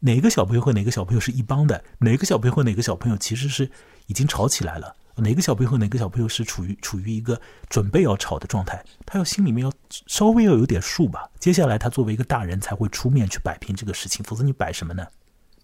[0.00, 1.82] 哪个小朋友和哪个小朋友是一帮的？
[1.98, 3.70] 哪个小朋友和哪个小朋友其实是
[4.06, 4.94] 已经吵起来了？
[5.16, 8.84] 哪个小朋友和哪个小朋友是处于处于一个准备要吵的状态？
[9.06, 9.72] 他要心里面要
[10.06, 11.30] 稍微要有点数吧。
[11.38, 15.06] 接下来他作为一个大人才会出面去摆平这个事情，否则你摆什么呢？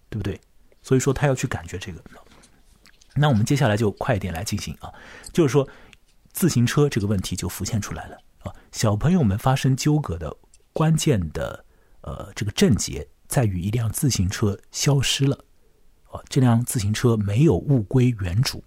[0.09, 0.39] 对不对？
[0.81, 2.01] 所以说他要去感觉这个。
[3.15, 4.91] 那我们接下来就快一点来进行啊，
[5.33, 5.67] 就是说。
[6.33, 8.55] 自行车这个问题就浮现出来了啊！
[8.71, 10.33] 小朋友们发生纠葛的
[10.73, 11.65] 关键的
[12.01, 15.45] 呃这个症结在于一辆自行车消失了
[16.11, 16.21] 啊！
[16.27, 18.63] 这辆自行车没有物归原主。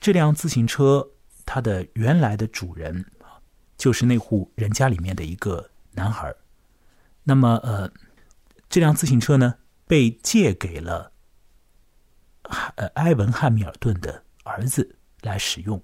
[0.00, 1.08] 这辆自行车
[1.44, 3.38] 它的原来的主人啊，
[3.76, 6.34] 就是那户人家里面的一个男孩。
[7.24, 7.90] 那么呃，
[8.68, 9.54] 这辆自行车呢
[9.86, 11.12] 被借给了
[12.76, 15.82] 呃埃文·汉密尔顿的儿子来使用。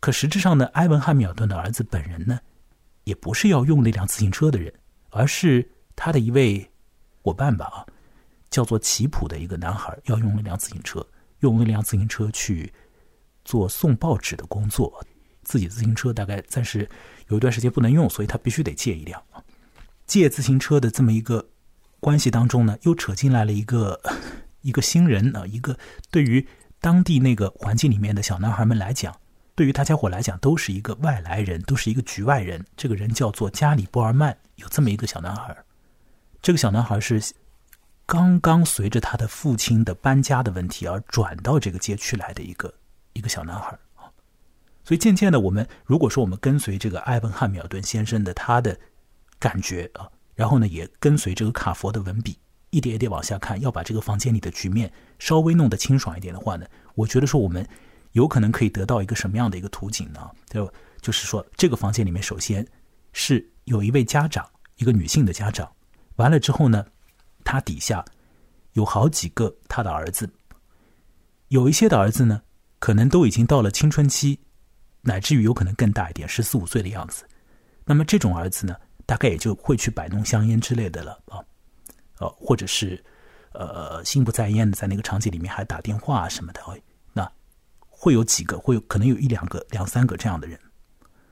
[0.00, 2.40] 可实质上呢，埃文·汉密尔顿的儿子本人呢，
[3.04, 4.72] 也不是要用那辆自行车的人，
[5.10, 6.68] 而是他的一位
[7.22, 7.86] 伙伴吧啊，
[8.50, 11.06] 叫做齐普的一个男孩，要用那辆自行车，
[11.40, 12.72] 用那辆自行车去
[13.44, 15.04] 做送报纸的工作。
[15.42, 16.88] 自己自行车大概暂时
[17.28, 19.22] 有一段时间不能用，所以他必须得借一辆。
[20.06, 21.46] 借自行车的这么一个
[22.00, 24.00] 关系当中呢，又扯进来了一个
[24.62, 25.76] 一个新人啊，一个
[26.10, 26.46] 对于
[26.80, 29.14] 当地那个环境里面的小男孩们来讲。
[29.56, 32.64] 对于大家伙来讲，都是一个外来人，都是一个局外人。
[32.76, 35.56] 这个人叫做加里·波尔曼，有这么一个小男孩。
[36.42, 37.22] 这个小男孩是
[38.04, 42.74] 刚刚随着他的父亲的搬家的问题而转到这个街区来的一个
[43.12, 44.10] 一个小男孩啊。
[44.82, 48.76] 所以渐渐的，我们如果说我们跟随这个埃文·汉密尔顿先生的他的
[49.38, 52.36] 感觉啊，然后呢，也跟随这个卡佛的文笔，
[52.70, 57.64] 一点一点往下看，要把这个房间里的局面稍微弄得清爽一点的话呢，我觉得说我们。
[58.14, 60.30] 有可能可以得到一个什么样的一个图景呢？
[60.48, 62.66] 就就是说，这个房间里面，首先
[63.12, 65.70] 是有一位家长，一个女性的家长。
[66.16, 66.86] 完了之后呢，
[67.44, 68.04] 他底下
[68.74, 70.32] 有好几个他的儿子，
[71.48, 72.40] 有一些的儿子呢，
[72.78, 74.38] 可能都已经到了青春期，
[75.00, 77.26] 乃至于有可能更大一点，十四五岁的样子。
[77.84, 81.42] 那么这种儿子呢，大概也就会去摆弄香烟之类的了啊，
[82.20, 83.04] 呃，或者是
[83.52, 86.62] 呃心不在焉的在那个场景里面还打电话什么的。
[88.04, 90.60] 会有几个，会有可能有一两个、两三个这样的人，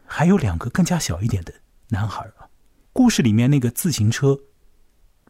[0.06, 1.52] 还有两个更加小一点的
[1.88, 2.26] 男孩。
[2.94, 4.40] 故事里面那个自行车，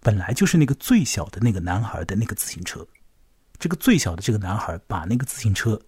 [0.00, 2.86] 本来就是那个最小的那个男孩的那个自行车。
[3.58, 5.82] 这个最小的这个男孩把那个自行车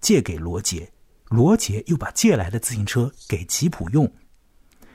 [0.00, 0.90] 借给罗杰，
[1.26, 4.10] 罗杰又把借来的自行车给吉普用，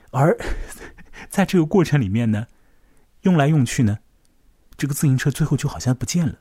[0.10, 0.36] 而
[1.30, 2.48] 在这个过程里面呢，
[3.22, 4.00] 用来用去呢，
[4.76, 6.40] 这个自行车最后就好像不见了，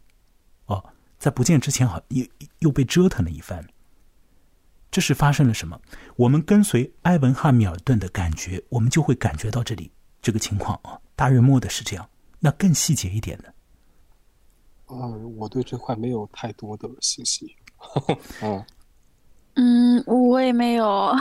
[1.22, 2.26] 在不见之前，好又
[2.58, 3.64] 又被折腾了一番。
[4.90, 5.80] 这是发生了什么？
[6.16, 9.88] 我们跟随埃文·汉密尔顿的感觉，我们就会感觉到这里
[10.20, 10.98] 这个情况啊。
[11.14, 12.04] 大约摸的是这样。
[12.40, 13.54] 那更细节一点的，
[14.88, 17.56] 嗯，我对这块没有太多的信息。
[18.40, 18.64] 嗯
[19.54, 21.14] 嗯，我也没有。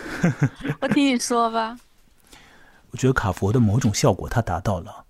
[0.80, 1.78] 我听你说吧。
[2.92, 5.04] 我觉得卡佛的某种效果他达到了，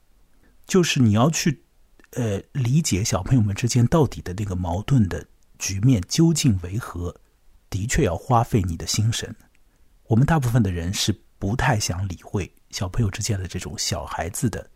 [0.67, 1.63] 就是你要去。
[2.17, 5.27] 呃，理解小朋友们之间到底的那个矛盾的
[5.59, 7.21] 局面究竟为何，
[7.69, 9.35] 的确要花费你的心神。
[10.07, 14.71] 我们大部分的人是不太想理会小朋友之间的这种小孩子的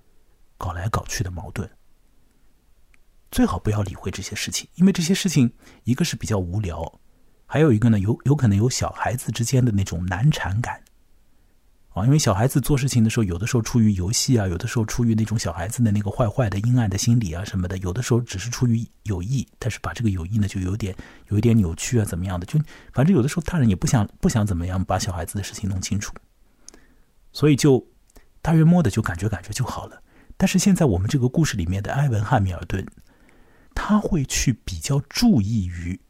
[0.56, 1.70] 搞来搞去的矛盾，
[3.30, 5.52] 最好不要理会这些事情，因为这些事情
[5.84, 7.00] 一个是比较无聊，
[7.46, 10.82] 还有一个呢，有有可能有小孩子之间的那种难缠感。
[11.98, 20.94] 啊，因为小孩子做事情的时候，有的时候出于游戏啊，有的时候出于那种小孩子的那个坏坏的阴暗的心理啊什么的，有的时候只是出于有意，但是把这个有意呢就有点
[21.28, 22.58] 有一点扭曲啊怎么样的，就
[22.92, 26.14] 反正有的时候大人也不想不想怎么样把小孩子的事情弄清楚，
[27.32, 27.86] 所以就
[28.40, 30.02] 大约摸的就感觉感觉就好了。
[30.36, 32.86] 但是现在我们这个故事里面的埃文·汉密尔顿，
[33.74, 36.00] 他会去比较注意于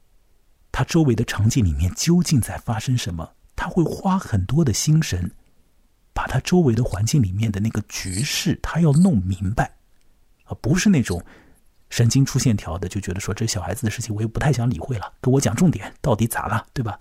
[0.71, 5.31] 他周围的场景里面究竟在发生什么，他会花很多的心神。
[6.19, 9.71] 把他周围的环境里面的那个局势，他要弄明白，
[10.47, 11.25] 而不是那种
[11.91, 16.99] 神经出线条的，就觉得说这小孩子的事情我也不太想理会了，跟我讲重点，到底咋了，对吧？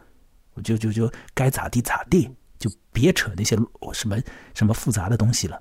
[0.54, 3.58] 我就就就该咋地咋地，就别扯那些
[3.92, 4.20] 什么
[4.54, 5.60] 什么复杂的东西了。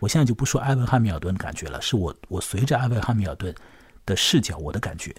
[0.00, 3.54] 我现在就不说埃文·汉密尔顿的感觉了，是我我随着埃文·汉密尔顿
[4.06, 5.14] 的视角，我的感觉，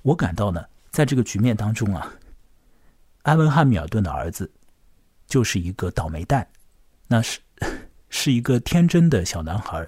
[0.00, 2.10] 我感到呢，在这个局面当中啊，
[3.24, 4.50] 埃文·汉密尔顿的儿子
[5.26, 6.48] 就是一个倒霉蛋。
[7.08, 7.40] 那是
[8.08, 9.86] 是一个天真的小男孩，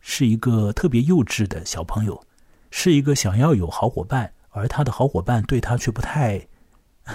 [0.00, 2.26] 是一个特别幼稚的小朋友，
[2.70, 6.46] 是一个想要有好伙伴，而他的好伙伴对他却不太，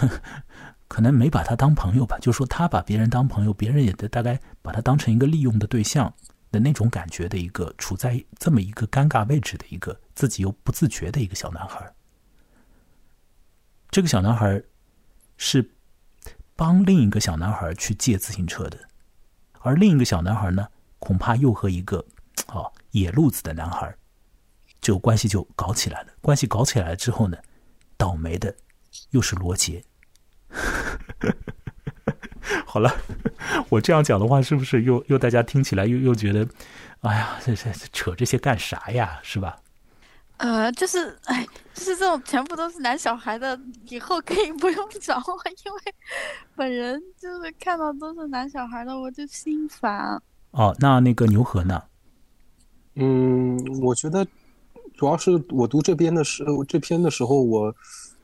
[0.87, 2.17] 可能没把他当朋友吧。
[2.19, 6.13] 就说他把别人当朋友，别人也大概把他当成一个利用的对象
[6.51, 11.93] 的那种感觉的一个处在这么一个尴尬位置的一个自己又不自觉的一个小男孩。
[13.91, 14.61] 这个小男孩
[15.37, 15.71] 是
[16.55, 18.79] 帮另一个小男孩去借自行车的。
[19.63, 20.67] 而另一个小男孩呢，
[20.99, 22.05] 恐怕又和一个
[22.47, 23.95] 哦野路子的男孩，
[24.81, 26.09] 就关系就搞起来了。
[26.21, 27.37] 关系搞起来了之后呢，
[27.97, 28.53] 倒霉的
[29.11, 29.83] 又是罗杰。
[32.65, 32.93] 好了，
[33.69, 36.47] 我这样讲的话，是不是又又大家听起来又又觉得，
[37.01, 39.57] 哎呀，这这扯这些干啥呀，是吧？
[40.37, 45.33] 呃，就是哎，就是这种全部都是男小孩的，以后可以不用找我，
[45.65, 45.95] 因为
[46.55, 50.21] 本人就是看到都是男小孩的，我就心烦。
[50.51, 51.81] 哦，那那个牛河呢？
[52.95, 54.27] 嗯，我觉得
[54.95, 57.73] 主要是我读这边的时候这篇的时候，我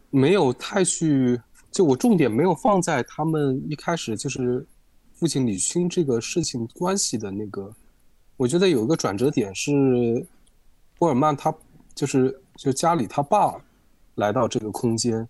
[0.10, 1.40] 没有太去，
[1.72, 4.66] 就我重点没有放在他们一开始就是
[5.14, 7.74] 父亲李勋这个事情关系的那个，
[8.36, 10.28] 我觉得有一个转折点是，
[10.98, 11.52] 波尔曼他
[12.00, 13.54] 就是就家里他爸
[14.16, 15.28] 来到这个空间，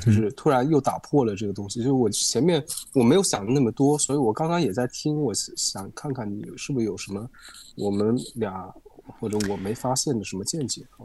[0.00, 1.80] 就是突然又打破了这个东西。
[1.80, 7.28] 就是我前面我没有想的那么多，所以我刚刚也在听，我想看看你是不是有什么
[7.74, 8.72] 我们俩
[9.18, 11.02] 或者我没发现的什么见解啊。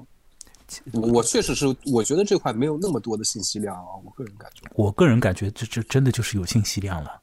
[0.93, 4.69] 我确实是，我觉得这块没有那么多的信息量啊，我个人感觉。
[4.75, 7.19] 我个人感觉，这这真的就是有信息量了。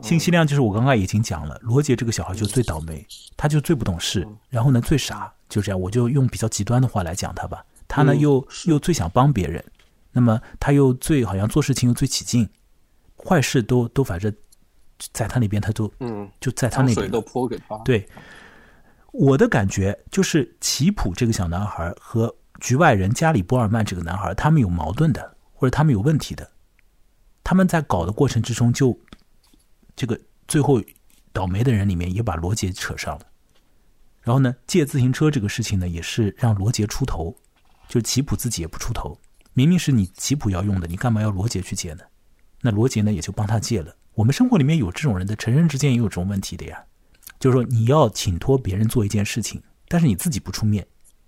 [0.00, 3.04] 信息量就是我刚刚已经讲了，罗杰这个小孩就最倒霉，
[3.36, 5.80] 他就最不懂事，然后呢最傻，就这样。
[5.80, 7.64] 我就用比较极端的话来讲他吧。
[7.88, 9.64] 他呢又又最想帮别人，
[10.12, 12.48] 那么他又最好像做事情又最起劲，
[13.16, 14.34] 坏事都都反正
[15.12, 17.76] 在他那边，他都嗯就在他那边都泼给他。
[17.78, 18.08] 对，
[19.12, 22.34] 我的感觉就是奇普这个小男孩和。
[22.58, 26.50] 局外人加里波尔曼这个男孩，他们有矛盾的，或者他们有问题的，
[27.44, 28.98] 他们在搞的过程之中，就
[29.94, 30.80] 这个最后
[31.34, 33.26] 倒霉的人里面也把罗杰扯上了。
[34.26, 37.32] 然后呢，借自行车这个事情呢，也是让罗杰出头，
[37.86, 39.16] 就是吉普自己也不出头。
[39.52, 42.02] 明明是你吉普要用的，你干嘛要罗杰去借呢？
[42.60, 43.94] 那罗杰呢，也就帮他借了。
[44.14, 46.84] 我们生活里面有这种人的，成人之间也有这种问题的呀。
[47.38, 50.84] 就是说，你要请托别人做一件事情，但是你自己不出面。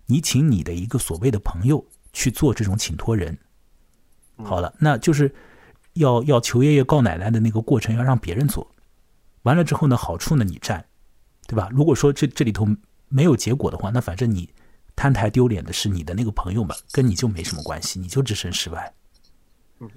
[0.06, 3.38] 你请你的一个所谓的朋友去做这种请托人，
[4.42, 5.32] 好了，那就是
[5.92, 8.74] 要要求爷爷告奶奶的那个过程要让别人做，
[9.42, 10.84] 完了之后呢，好处呢你占，
[11.46, 11.68] 对吧？
[11.70, 12.66] 如果说这这里头
[13.08, 14.48] 没有结果的话，那反正你
[14.96, 18.94] 摊台丢脸的是你的那个朋友们，跟你就没什么关系，你就置身事外。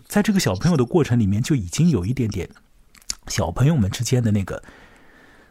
[0.08, 2.50] 在这个小朋友的过程里面，就已经有一点点
[3.28, 4.62] 小朋友们之间的那个。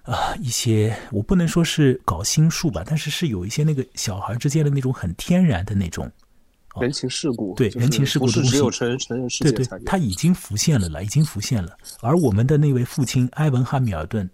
[0.02, 6.10] 啊，一些我不能说是搞心术吧，但是是有一些那个小孩之间的那种很天然的那种
[6.80, 11.76] 人情世故，对人情世故的东西，只有成人成人世界对对，他已经浮现了了，已经浮现了。
[12.00, 14.28] 而我们的那位父亲埃文·哈密尔顿，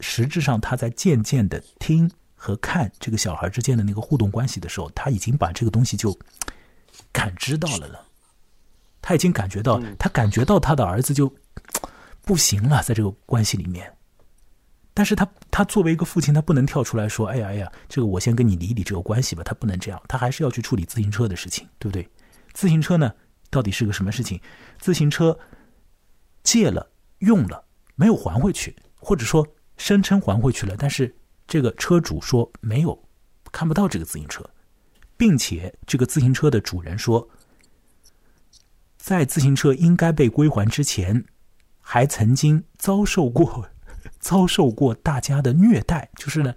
[0.00, 2.08] 实质上他在渐渐的听
[2.42, 6.18] 和看这个小孩之间的那个互动关系的时候，他已经把这个东西就
[7.12, 8.02] 感知到了了。
[9.02, 11.30] 他已经感觉到，他感觉到他的儿子就
[12.22, 13.94] 不行了，在这个关系里面。
[14.94, 22.08] 但是他他作为一个父亲，他不能跳出来说：“哎呀哎呀，这个我先跟你理理这个关系吧。”他不能这样，他还是要去处理自行车的事情，对不对？
[22.54, 23.12] 自行车呢，
[23.50, 24.40] 到底是个什么事情？
[24.78, 25.38] 自行车
[26.42, 27.62] 借了用了
[27.96, 31.14] 没有还回去，或者说声称还回去了，但是
[31.50, 33.08] 这个车主说没有
[33.50, 34.48] 看不到这个自行车，
[35.16, 37.28] 并且这个自行车的主人说，
[38.96, 41.24] 在自行车应该被归还之前，
[41.80, 43.68] 还曾经遭受过。
[44.18, 46.54] 遭受过大家的虐待，就是呢，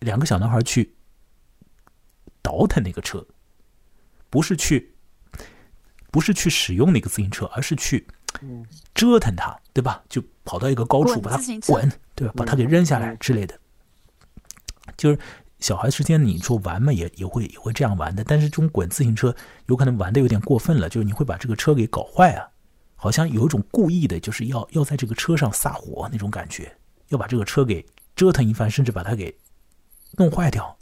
[0.00, 0.94] 两个小男孩去
[2.42, 3.26] 倒腾那个车，
[4.28, 4.94] 不是去，
[6.10, 8.06] 不是去使用那个自行车，而是去
[8.94, 10.02] 折腾它，对吧？
[10.08, 12.34] 就跑到一个高处把它滚，对吧？
[12.36, 13.58] 把它给扔下来之类的。
[14.96, 15.18] 就是
[15.58, 18.24] 小孩之间，你说玩嘛，也也会也会这样玩的。
[18.24, 19.34] 但是这种滚自行车，
[19.66, 22.48] 有可能玩的有点过分了，就是你会把这个车给搞坏啊。
[22.94, 26.72] 好像有一种故意的，就是要要在这个车上撒火那种感觉，
[27.08, 29.36] 要把这个车给折腾一番，甚至把它给
[30.16, 30.76] 弄坏掉。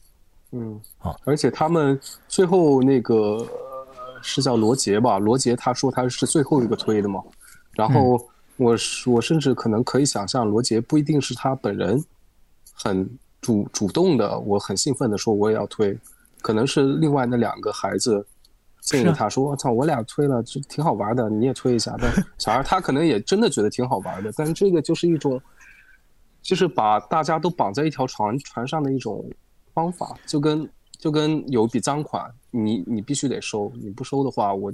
[0.52, 3.46] 嗯，啊，而且他们最后那个
[4.20, 5.18] 是叫罗杰吧？
[5.18, 7.22] 罗杰他说他是最后一个推的嘛。
[7.72, 8.22] 然后
[8.56, 12.04] 我我甚至可能可以想象，罗杰不一定是他本人
[12.74, 13.08] 很
[13.40, 15.98] 主主动的，我很兴奋的说我也要推，
[16.42, 18.26] 可能是另外那两个孩子。
[18.82, 25.40] 建议他说：“我操，我俩推了，就挺好玩的，你也推一下。”但小孩他可能也真的觉得挺好玩的，但是这个就是一种，
[26.40, 29.22] 就是把大家都绑在一条船船上的一种
[29.74, 34.72] 方法，就跟就跟有一笔赃款，你你必须得收，你不收的话，我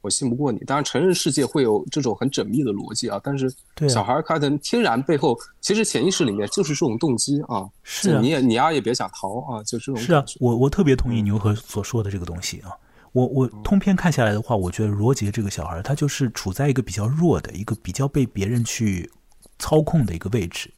[0.00, 0.58] 我信不过你。
[0.60, 3.52] 当然，成人世界会有这种很缜密的逻辑啊，但是
[3.88, 7.68] 小孩他的天然背后，其实潜意识里面就是这种动机啊。
[7.82, 9.96] 是啊，你也你啊也别想逃啊，就这种。
[9.96, 12.70] 是啊，我我特别同意牛和所说的这个东西啊。
[13.12, 19.10] 我我通篇看下来的话，我觉得罗杰这个小孩，他就是处在一个比较弱的一个比较被别人去
[19.58, 20.72] 操控的一个位置。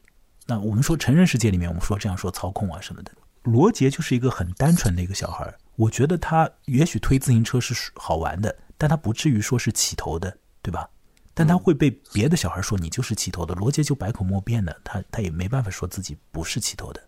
[0.47, 5.55] 那我们说成人世界里面，我们说这样说操控啊什么的，罗杰就是一个很单纯的一个小孩。
[5.77, 10.91] 我觉得他也许推自行车是好玩的，但他不至于说是起头的，对吧？
[11.33, 13.55] 但他会被别的小孩说你就是起头的。
[13.55, 17.01] 罗杰就百口莫辩的，他他也没办法说自己不是起头的。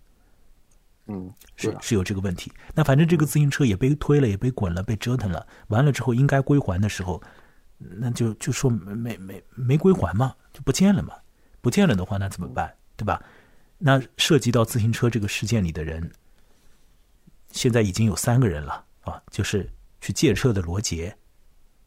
[1.08, 2.52] 嗯，是是有这个问题。
[2.76, 5.44] 那反正这个自行车也被推了，也被滚了，被折腾了。
[5.66, 7.20] 完了之后应该归还的时候，
[7.76, 11.12] 那就就说没没没归还嘛，就不见了嘛。
[11.60, 12.72] 不见了的话，那怎么办？
[12.96, 13.20] 对吧？
[13.78, 16.08] 那涉及到自行车这个事件里的人，
[17.50, 19.68] 现在已经有三个人了啊，就是
[20.00, 21.16] 去借车的罗杰，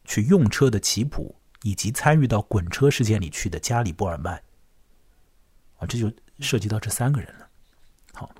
[0.08, 4.42] 去用车的奇普，以及参与到滚车事件里去的加里波尔曼。
[5.78, 7.48] 啊，这就涉及到这三个人了。
[8.14, 8.34] 好，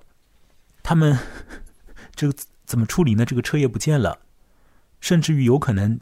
[0.82, 1.16] 他们
[2.16, 3.24] 这个怎么处理呢？
[3.24, 4.20] 这个车也不见了，
[5.00, 6.00] 甚至于有可能，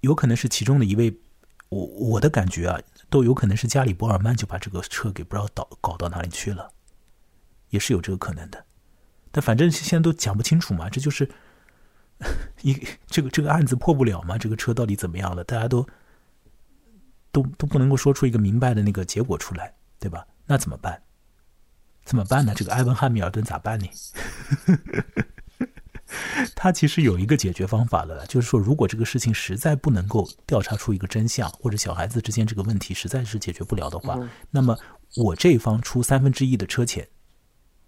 [0.00, 1.20] 有可能是其中的一位，
[1.68, 2.80] 我我的感觉啊，
[3.10, 6.72] 都有可能是加里波尔曼就把这个车给不知道倒搞到哪里去了，
[7.68, 8.64] 也是有这个可能的。
[9.30, 11.30] 但反正现在都讲不清楚嘛，这就是
[12.62, 12.74] 一
[13.06, 15.42] 这个这个案子破不了吗，这个车到底怎么样了？
[15.44, 15.86] 大家都
[17.32, 20.26] 都都不能够说出一个明白的那个结果出来，对吧？
[20.46, 21.00] 那怎么办？
[22.04, 22.52] 怎么办呢？
[22.56, 23.86] 这个埃文汉密尔顿咋办呢？
[26.56, 34.18] 他其实有一个解决方法了，就是说，如果这个事情实在不能够调查出一个真相，或者小孩子之间这个问题实在是解决不了的话，
[34.50, 34.76] 那么
[35.16, 37.06] 我这一方出三分之一的车钱，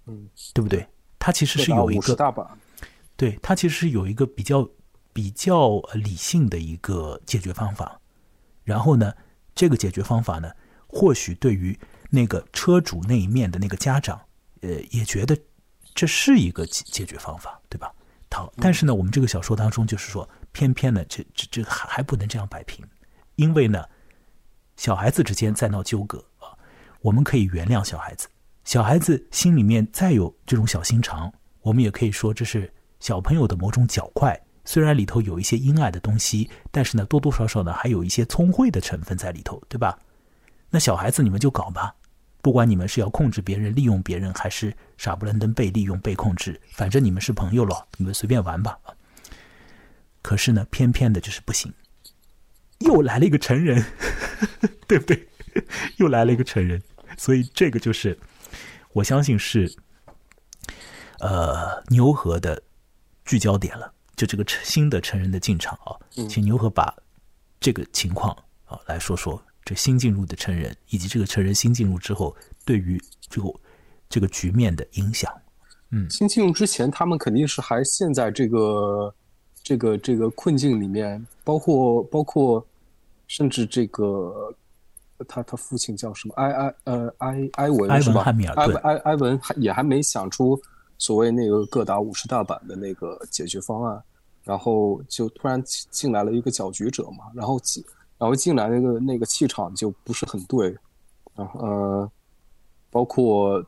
[0.07, 0.87] 嗯，对不对？
[1.19, 2.15] 他其实是有一个
[3.23, 4.69] 对他其实是有一个比较
[5.13, 8.01] 比较理性的一个解决方法。
[8.65, 9.15] 然后呢，
[9.55, 10.51] 这个解决方法呢，
[10.89, 11.79] 或许对于
[12.11, 14.21] 那个车主那一面的那个家长，
[14.63, 15.39] 呃，也觉得
[15.95, 17.95] 这是一个解解决方法，对吧？
[18.33, 22.85] 好，但是呢，我们这个小说当中就是说，偏偏呢，这这这还还不能这样摆平，
[23.37, 23.85] 因为呢，
[24.77, 26.59] 小孩子之间在闹纠葛啊，
[27.03, 28.27] 我们可以原谅小孩子，
[28.65, 32.73] 小孩子心里面再有这种小心肠，我们也可以说这是
[33.03, 39.99] 小朋友的某种狡快，虽然里头有一些阴暗的东西，但是呢，多多少少呢，还有一些聪慧的成分在里头，对吧？
[40.71, 41.93] 那小孩子你们就搞吧。
[42.43, 48.79] 不管你们是要控制别人、利用别人，还是傻不愣登被利用、被控制，反正你们是朋友了，你们随便玩吧。
[50.23, 51.75] 可是呢，偏偏的就是不行，
[52.79, 53.85] 又来了一个成人，
[54.87, 55.27] 对不对？
[55.97, 56.81] 又来了一个成人，
[57.19, 58.17] 所以这个就是
[58.93, 59.77] 我相信是
[61.19, 62.63] 呃牛河的
[63.25, 63.93] 聚焦点了。
[64.17, 65.97] 就这个新的成人的进场啊，
[66.29, 66.95] 请牛和把
[67.61, 69.43] 这个情况啊来说说。
[69.65, 73.01] 这新进入的成人，以及这个成人新进入之后，对于
[73.31, 73.49] 这个
[74.09, 75.33] 这个局面的影响，
[75.91, 79.15] 嗯，新进入之前，他们肯定是还陷在这个
[79.63, 82.67] 这个这个困境里面，包括包括
[83.29, 84.53] 甚至这个
[85.29, 88.23] 他他父亲叫什么埃埃呃埃埃文是吧？
[88.57, 90.61] 埃埃埃文还也还没想出
[90.99, 94.03] 所谓那个各打五十大板的那个解决方案，
[94.45, 97.59] 然后就突然进来了一个搅局者嘛，然后。
[98.19, 100.73] 然后进来那个那个气场就不是很对，
[101.35, 102.13] 然后呃，
[102.89, 103.61] 包括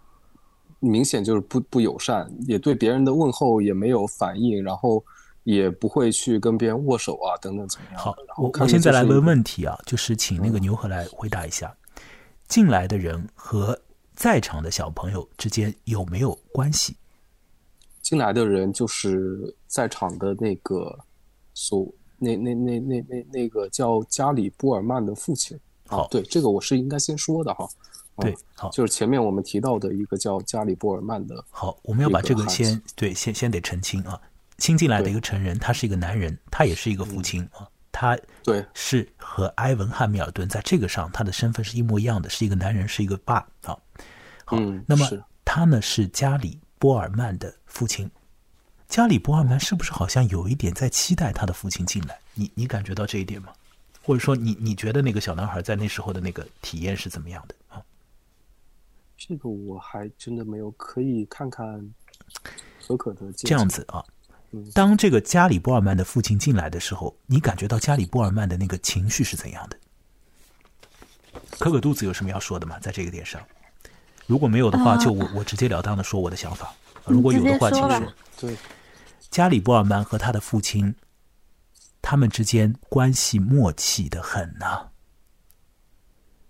[0.79, 5.05] 明显就是不不友善，也对别人的问候也没有反应，然后
[5.43, 8.01] 也不会去跟别人握手啊等等怎么样？
[8.01, 11.77] 好，我我现在来问问题啊，就是请那个牛和来回答一下，
[12.47, 13.77] 进来的人和
[14.15, 16.97] 在场的小朋友之间有没有关系？
[18.05, 20.97] 进来的人就是在场的那个
[21.55, 21.93] 所。
[22.17, 27.69] 那那那那那那个叫加里波尔曼的父亲，好，对这个我是应该先说的哈，
[28.19, 34.19] 对，好，就是前面我们提到的一个叫加里波尔曼的，好，我们要把这个先对，先先得澄清啊，
[34.59, 38.65] 新进来的一个成人，他是一个男人，他也是一个父亲啊，他对。
[38.73, 43.77] 是和埃文汉密尔顿在这个上他的身份是一模一样的，是一个男人，是一个爸啊，
[44.47, 45.07] 好，那么
[45.45, 48.11] 他呢是家里波尔曼的父亲。
[48.89, 52.19] 加里波尔曼是不是好像有一点在期待他的父亲进来？
[52.35, 53.55] 你你感觉到这一点吗？
[54.03, 57.83] 或者说，你你觉得那个小男孩在那时候的那个体验是怎么样的啊？
[59.17, 61.95] 这个我还真的没有，可以看看
[62.87, 64.05] 可可的这样子啊。
[64.75, 69.79] 当这个加里波尔曼的父亲进来的时候，你感觉到加里波尔曼的那个情绪是怎样的？
[71.59, 72.79] 可可肚子有什么要说的吗？
[72.79, 73.41] 在这个点上，
[74.27, 76.73] 如果没有的话，就我我直截了当的说我的想法。
[77.05, 78.03] 如果有的话，请说。
[78.41, 78.57] 对。
[79.31, 80.95] 加里波尔曼和他的父亲，
[82.01, 84.87] 他们之间关系默契的很呐。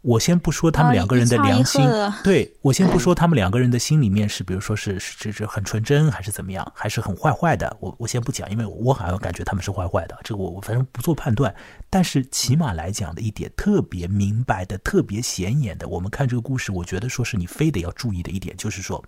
[0.05, 1.83] 我先不说他们两个人的良心，
[2.23, 7.75] 对我先不说他们两个人的心里面是，比如说是是是很纯真，还是怎么样，还是很坏坏的。
[7.81, 11.55] 我我先不讲，因为我好像感觉他们是坏坏的，这个我我反正不做判断。
[11.89, 19.03] 但是起码来讲的一点特别明白的、特别显眼的，我们看这个故事，我觉得说是你非得要注意的一点，就是说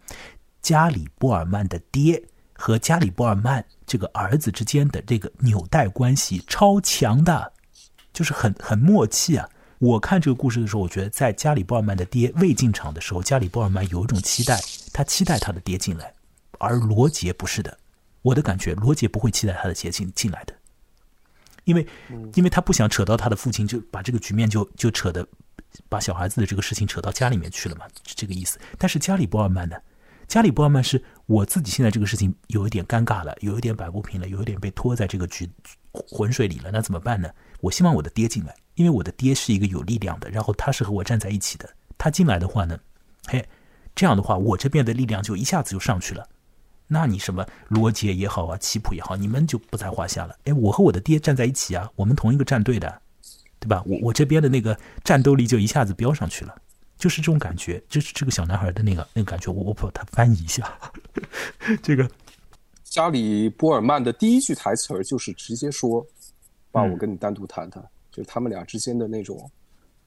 [0.63, 2.23] 加里波尔曼的爹。
[2.59, 7.53] 和加里波尔曼这个儿子之间的这个纽带关系超强的，
[8.15, 9.47] 就是很很默契啊！
[9.79, 14.59] 我看这个故事的时候，我觉得在加里波尔曼的爹未进场的时候，加里波尔曼有一种期待，
[14.93, 16.13] 他期待他的爹进来，
[16.59, 17.77] 而罗杰不是的。
[18.23, 20.55] 我的感觉，罗杰不会期待他的爹进进来的，
[21.65, 21.87] 因为
[22.35, 25.27] 因为他不想扯到他的父亲，就把这个局面就就扯的，
[25.89, 28.59] 把小孩子的这个事情扯到家里面去了嘛，是这个意思。
[28.79, 29.77] 但是加里波尔曼呢？
[30.27, 35.49] 加里波尔曼是我自己现在这个事情有一点尴尬了，有一点摆不平了，有一点被拖在这个局
[35.93, 37.31] 浑水里了，那怎么办呢？
[37.61, 41.69] 我希望我的爹进来，因为我的爹是一个有力量的，然后他是和我站在一起的。
[41.99, 42.79] 他进来的话呢，
[43.27, 43.45] 嘿，
[43.95, 46.27] 这样的话，我这边的力量就一下子就上去了。
[46.87, 50.37] 那你什么罗杰也好啊，奇普也好，你们就不在话下了。
[50.45, 53.03] 哎，我和我的爹站在一起啊，我们同一个战队的，
[53.59, 53.83] 对吧？
[53.87, 56.55] 我我这边的那个战斗力就一下子飙上去了，
[56.99, 59.51] 就是这种感觉，就是这个小男孩的那个那个感觉。
[59.51, 60.79] 我我把它翻译一下，
[61.83, 62.09] 这个
[62.85, 66.07] 加里波尔曼的第一句台词就是直接说
[66.71, 67.83] ：“爸，我跟你单独谈谈。”
[68.17, 69.51] 就是他们俩之间的那种，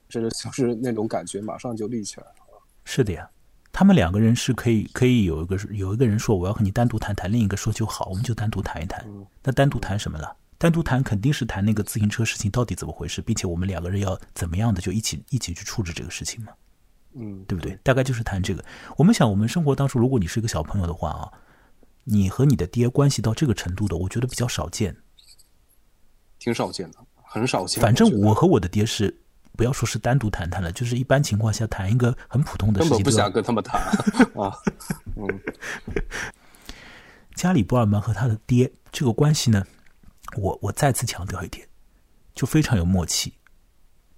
[0.07, 2.61] 这个 就是那种感觉，马上就立起来了。
[2.83, 3.29] 是的呀。
[3.71, 9.07] 他们两个人是可以可以有一个有一个人说我要和你单独谈谈，另一个说就好，我们就单独谈一谈。
[9.43, 10.35] 那单独谈什么了？
[10.57, 16.51] 单独谈肯定是谈那个自行车事情到底怎么回事，并且我们两个人要怎么样的就一起一起去处置这个事情嘛。
[17.13, 17.77] 嗯，对不对？
[17.83, 18.65] 大概就是谈这个。
[18.97, 21.31] 我们想，我们生活当中，如果你是一个小朋友的话啊，
[22.05, 24.97] 你和你的爹关系到这个程度的，我觉得比较少见，
[26.39, 26.97] 挺少见的，
[27.29, 27.81] 很少见。
[27.81, 29.21] 反正我和我的爹是。
[29.57, 33.81] 不要说是单独谈谈了，就是一般情况下谈一个很普通的事情，根本不想跟他们谈
[34.41, 34.55] 啊。
[35.17, 35.27] 嗯，
[37.35, 39.65] 加里波尔曼和他的爹这个关系呢，
[40.37, 41.67] 我我再次强调一点，
[42.33, 43.33] 就非常有默契。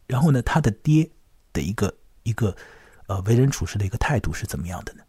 [0.06, 1.10] 然后呢，他的爹
[1.52, 1.92] 的一个
[2.22, 2.56] 一个
[3.08, 5.01] 呃为人处事的一个态度是怎么样的呢？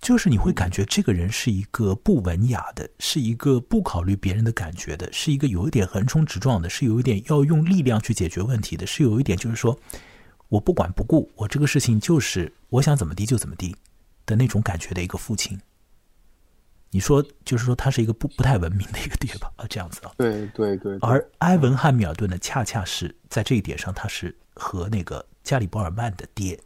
[0.00, 9.78] 就是你会感觉这个人是一个不文雅的，是一个不考虑别人的感觉的，是一个有一点横冲直撞的，是有一点要用力量去解决问题的，是有一点就是说
[10.48, 13.74] 我不管不顾，我这个事情就是我想怎么地就怎么地
[14.26, 15.58] 的那种感觉的一个父亲。
[16.90, 19.50] 你说就是说他是一个不不太文明的一个 爹吧？
[19.56, 20.12] 啊，这样子啊。
[20.16, 20.96] 对对对。
[21.00, 26.56] 而埃文汉密尔顿呢，恰恰是在这一点上，他是和那个加里波尔曼的爹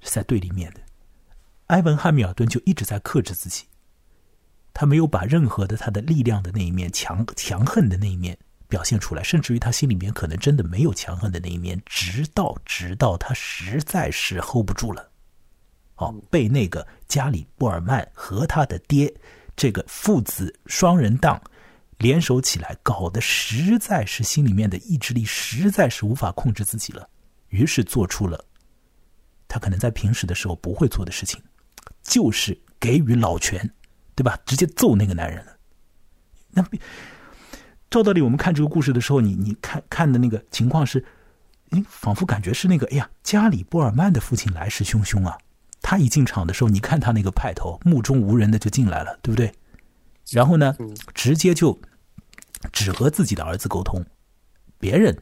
[0.00, 0.80] 是在对立面的。
[1.66, 3.64] 埃文·汉密尔顿就一直在克制自己，
[4.72, 8.38] 他没有把任何的他的力量的那一面、强强横的那一面
[8.68, 15.10] 表现出来，甚至于他心里面可能真的没有强横的那一面，直到直到他实在是 hold 不住了，
[15.96, 19.12] 哦，被那个加里布尔曼和他的爹
[19.56, 21.42] 这个父子双人档
[21.98, 27.08] 联手起来搞得实在是心里面的意志力实在是无法控制自己了，
[27.48, 28.44] 于是做出了
[29.48, 31.42] 他可能在平时的时候不会做的事情。
[32.02, 33.72] 就是给予老权，
[34.14, 34.38] 对吧？
[34.46, 35.56] 直接揍那个男人了。
[36.50, 36.64] 那
[37.90, 41.04] 照道理，我们看这个故事的时候，你你看看的那个情况是，
[41.68, 45.38] 你仿佛感觉是那个，哎呀，加里波尔曼的父亲来势汹汹啊！
[45.82, 49.52] 他一进场的时候，你看他那个派头，目中无人的就进来了，对不对？
[50.30, 50.74] 然后呢，
[51.14, 51.78] 直接就
[52.72, 54.04] 只和自己的儿子沟通，
[54.78, 55.16] 别人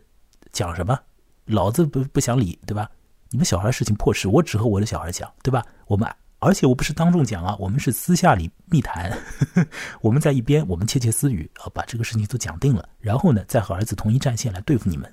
[0.52, 0.98] 讲什么，
[1.44, 2.90] 老子不不想理，对吧？
[3.30, 5.64] 你们小孩事情破事，我只和我的小孩讲，对吧？
[5.86, 6.08] 我们。
[6.44, 9.16] 而且我不是当众讲啊，我们是私下里密谈，
[10.02, 15.10] 我们在一边，我们窃窃私语啊，把这个事情都讲定了，然后呢，再和儿子同一战线来对付你们。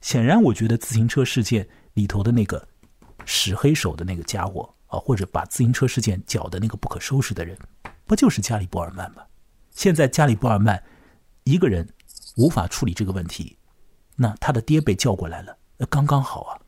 [0.00, 2.66] 显然，我觉得自行车事件里头的那个
[3.24, 7.56] 使黑手的那个家伙啊，或者把自行车事件搅的那个不可收拾的人，
[8.04, 9.22] 不就是加里波尔曼吗？
[9.70, 10.82] 现在加里波尔曼
[11.44, 11.88] 一个人
[12.36, 13.56] 无法处理这个问题，
[14.16, 16.58] 那他的爹被叫过来了，那刚刚好啊。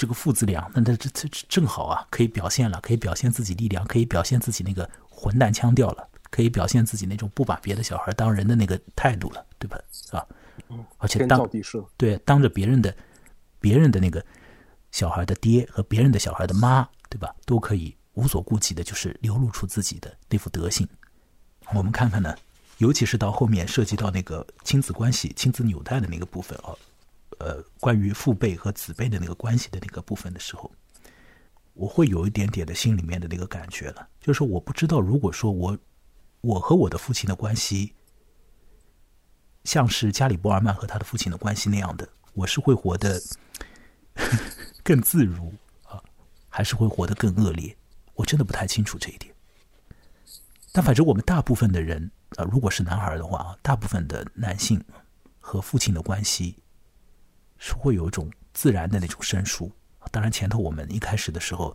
[0.00, 9.78] 这个父子俩，那他这这正好啊，可以表现了，可以表现自己力量，可以表现自己那个混蛋腔调了，可以表现自己那种不把别的小孩当人的那个态度了，对吧？
[9.92, 10.26] 是吧？
[10.96, 11.46] 而且当
[11.98, 12.96] 对当着别人的
[13.60, 14.24] 别人的那个
[14.90, 17.36] 小孩的爹和别人的小孩的妈，对吧？
[17.44, 20.88] 都可以无所顾忌的，就是流露出自己的那副德性。
[21.74, 22.34] 我们看看呢，
[22.78, 26.72] 尤其是到后面涉及到那个亲子关系、亲子纽带的那个部分啊。
[27.40, 30.70] 呃，关于父辈和子辈的那个关系的那个部分的时候，
[31.72, 35.78] 我会有一点点的心里面的那个感觉了，就是我不知道，如果说我
[36.42, 37.94] 我和我的父亲的关系
[39.64, 43.18] 像是加里波尔曼和他的父亲的关系那样的，我是会活得
[44.84, 45.50] 更自如
[45.84, 45.98] 啊，
[46.50, 47.74] 还是会活得更恶劣？
[48.14, 49.34] 我真的不太清楚这一点。
[50.72, 54.78] 但反正我们大部分的人啊，如果是男孩的话，大部分的男性
[55.38, 56.56] 和父亲的关系。
[57.60, 59.70] 是会有一种自然的那种生疏。
[60.10, 61.72] 当然，前头我们一开始的时候，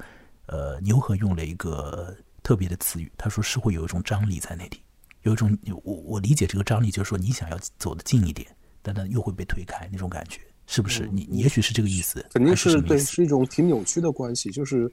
[0.48, 2.14] 呃，牛和用了一个
[2.44, 4.82] 特别的词语，他说是会有一种张力在那里，
[5.22, 8.48] 有一种我我理解这个张力就是说你想要走得近一点，
[8.82, 11.08] 但但又会被推开那种感觉，是不是？
[11.14, 14.92] 你你也许是这个意思，肯定是对，是一种挺扭曲的关系，就是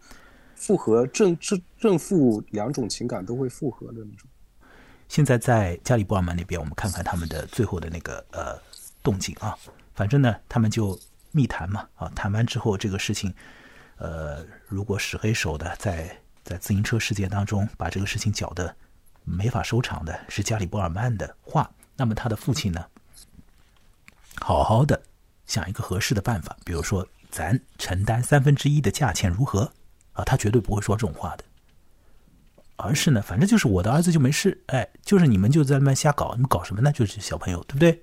[0.54, 4.28] 复合正正正负两种情感都会复合的那种。
[5.08, 8.60] 现在在加里布尔曼那边，我们看看他们的最后的那个呃
[9.02, 9.56] 动静啊。
[10.02, 10.98] 反正呢，他们就
[11.30, 13.32] 密谈嘛，啊，谈完之后，这个事情，
[13.98, 18.74] 呃，如果使黑手的在在自行车事件当中把这个事情搅得
[19.22, 22.84] 没法收场的是加里波尔曼的话，那么他的父亲呢，
[24.40, 25.00] 好好的
[25.46, 29.72] 想一个合适的办法，比如说咱承担三分之一的价钱如何？
[30.14, 31.44] 啊，他绝对不会说这种话的，
[32.74, 36.90] 而是呢，反正就是我的儿子就没事，哎，就是你们就在那边瞎搞，你们搞什么呢？
[36.90, 38.02] 就是小朋友，对不对？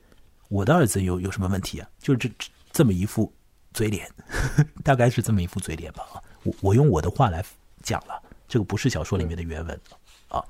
[0.50, 1.90] 我的儿子有有什么问题啊？
[1.98, 2.30] 就是这
[2.72, 3.34] 这么一副
[3.74, 4.12] 嘴脸，
[4.84, 6.06] 大概是这么一副嘴脸吧。
[6.44, 7.44] 我我用我的话来
[7.82, 9.80] 讲了，这个不是小说里面的原文
[10.28, 10.44] 啊，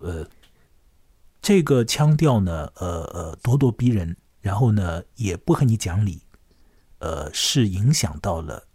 [0.00, 0.28] 呃，
[1.40, 6.22] 这个腔调呢，呃呃，咄咄逼人，然后呢，也不和你讲理，
[6.98, 8.66] 呃，是影响到了。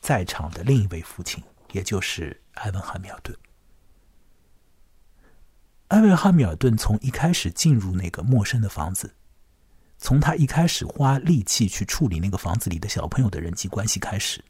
[0.00, 1.42] 在场的另一位父亲，
[1.72, 3.36] 也就是埃文·汉密尔顿。
[5.88, 9.14] 埃文·汉密尔顿从一开始进入那个陌生的房子，
[9.98, 14.44] 从他一开始花力气去处理那个房子里的小朋友的人际关系开始，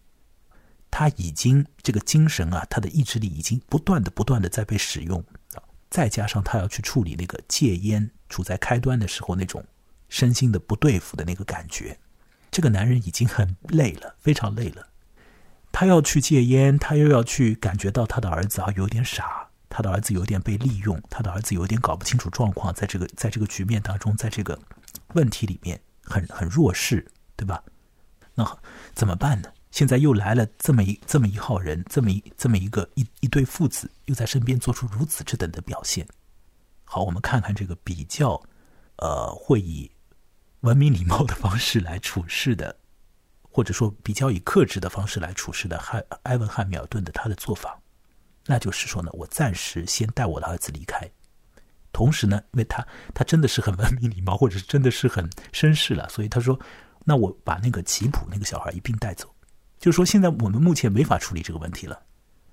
[0.90, 5.20] 他已经这个精神啊，他的意志力已经不断的、不断的在被使用
[5.54, 5.62] 啊。
[5.88, 9.64] 再加上他要去处理那个戒烟处在开端的时候那种
[10.08, 11.98] 身心的不对付的那个感觉，
[12.50, 14.88] 这个男人已经很累了，非常累了。
[15.70, 24.58] 他要去戒烟，他又要去感觉到他的儿子啊有点傻，他的儿子有点被利用，他的儿子有点搞不清楚状况，在这个在这个局面当中，在这个
[25.16, 27.64] 问题里面很很弱势，对吧？
[28.34, 28.58] 那
[28.94, 29.52] 怎么办呢？
[29.72, 36.06] 现在又来了这么一这么一号人，这么一这么一个一一对父子，又在身边做出如此之等的表现。
[36.84, 38.40] 好，我们看看这个比较，
[38.98, 39.90] 呃，会以
[40.60, 42.76] 文明礼貌的方式来处事的。
[43.56, 47.80] 或者说比较以克制的方式来处事的汉埃文汉密尔顿的他的做法，
[48.44, 51.10] 那就是说呢，我暂时先带我的儿子离开，
[51.96, 56.60] 同时呢，因为他他真的是很文明礼貌，或者是真的是很绅士了，所以他说，
[57.06, 59.26] 那我把那个吉普那个小孩一并带走，
[59.78, 61.98] 就是说现在我们目前没法处理这个问题了，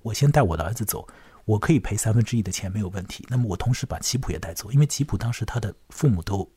[0.01, 1.05] 我先带我的儿子走，
[1.43, 6.49] 我可以赔三分之一的钱没有问题，那么我同时把吉普也带走，因为吉普当时他的父母都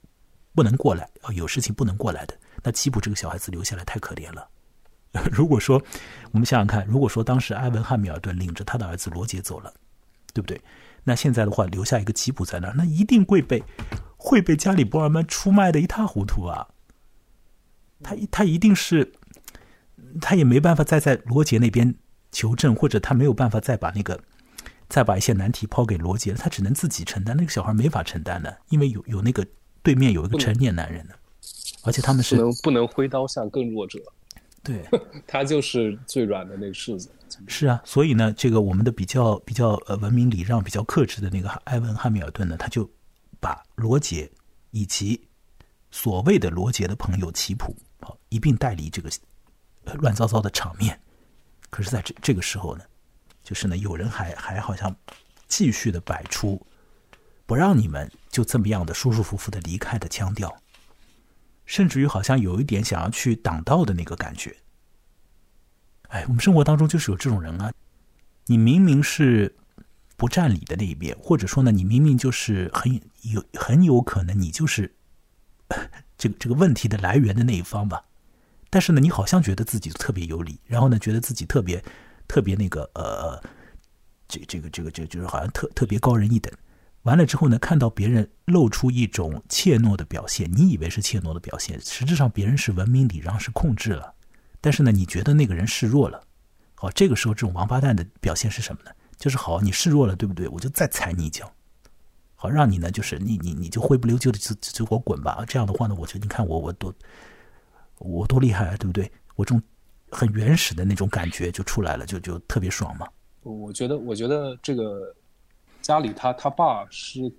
[0.55, 2.39] 不能过来，啊，有事情不能过来的。
[2.63, 4.49] 那吉普这个小孩子留下来太可怜了。
[5.33, 5.83] 如果说
[6.31, 9.75] 我们想想看，如果说当时埃文汉密尔顿领着他的儿子罗杰走了，
[10.33, 10.61] 对不对？
[11.09, 13.63] 那现在的话留下一个吉普在那儿，那一定会被
[14.17, 16.67] 会被加里波尔曼出卖的一塌糊涂啊！
[18.03, 19.13] 他他一定是
[20.21, 21.95] 他也没办法再在罗杰那边
[22.33, 24.21] 求证，或者他没有办法再把那个
[24.89, 27.37] 再把一些难题抛给罗杰，他只能自己承担。
[27.37, 29.47] 那个小孩没法承担的，因为有有那个
[29.83, 31.15] 对面有一个成年男人呢。
[31.85, 34.01] 而且他们是不能不能挥刀向更弱者，
[34.65, 34.85] 对，
[35.25, 37.09] 他就是最软的那个柿子。
[37.47, 42.89] 是啊，所以呢，这个我们的比较比较呃文明礼让、比较克制的那个埃文汉密尔顿呢，他就
[43.41, 44.31] 把罗杰
[44.71, 45.21] 以及
[45.91, 49.11] 所谓的罗杰的朋友齐普好一并带离这个
[49.95, 50.99] 乱糟糟的场面。
[51.71, 52.85] 可是，在这这个时候呢，
[53.43, 54.95] 就是呢，有人还还好像
[55.49, 56.65] 继续的摆出
[57.45, 60.55] 不让你们就这么样的舒舒服服的离开的腔调。
[61.67, 64.57] 甚至于好像有一点想要去挡道的那个感觉。
[66.09, 67.73] 哎，我们生活当中就是有这种人啊，
[68.47, 69.55] 你明明是
[70.17, 74.95] 不占理的那一边，或者说呢，你明明就是很有很有可能你就是
[76.17, 78.05] 这个这个问题的来源的那一方吧，
[78.71, 81.85] 但是呢，你好像觉得自己特别有理，然后呢，觉得自己特别
[82.27, 83.43] 特别那个呃，
[84.29, 86.53] 这这个这个这就是好像特特别高人一等。
[87.03, 94.15] 完了之后呢，看到别人露出一种怯懦的表现，你以为是怯懦的表现，实质上别人是文明礼让，是控制了。
[94.67, 96.21] 但是呢，你觉得那个人示弱了。
[96.75, 98.91] 好，这个时候这种王八蛋的表现是什么呢？
[99.17, 100.49] 就是好，你示弱了，对不对？
[100.49, 101.49] 我就再踩你一脚，
[102.35, 105.45] 好让你呢，就是你你你就灰不溜秋的就就给我滚吧。
[105.47, 106.93] 这样的话呢，我就你看我我多
[107.99, 109.09] 我多厉害啊，对不对？
[109.37, 109.63] 我这种
[110.11, 113.07] 很原始的那种感觉就出来了，就就特别爽嘛。
[113.45, 115.15] 我觉得，我觉得这个。
[115.81, 117.33] 家里他他爸是，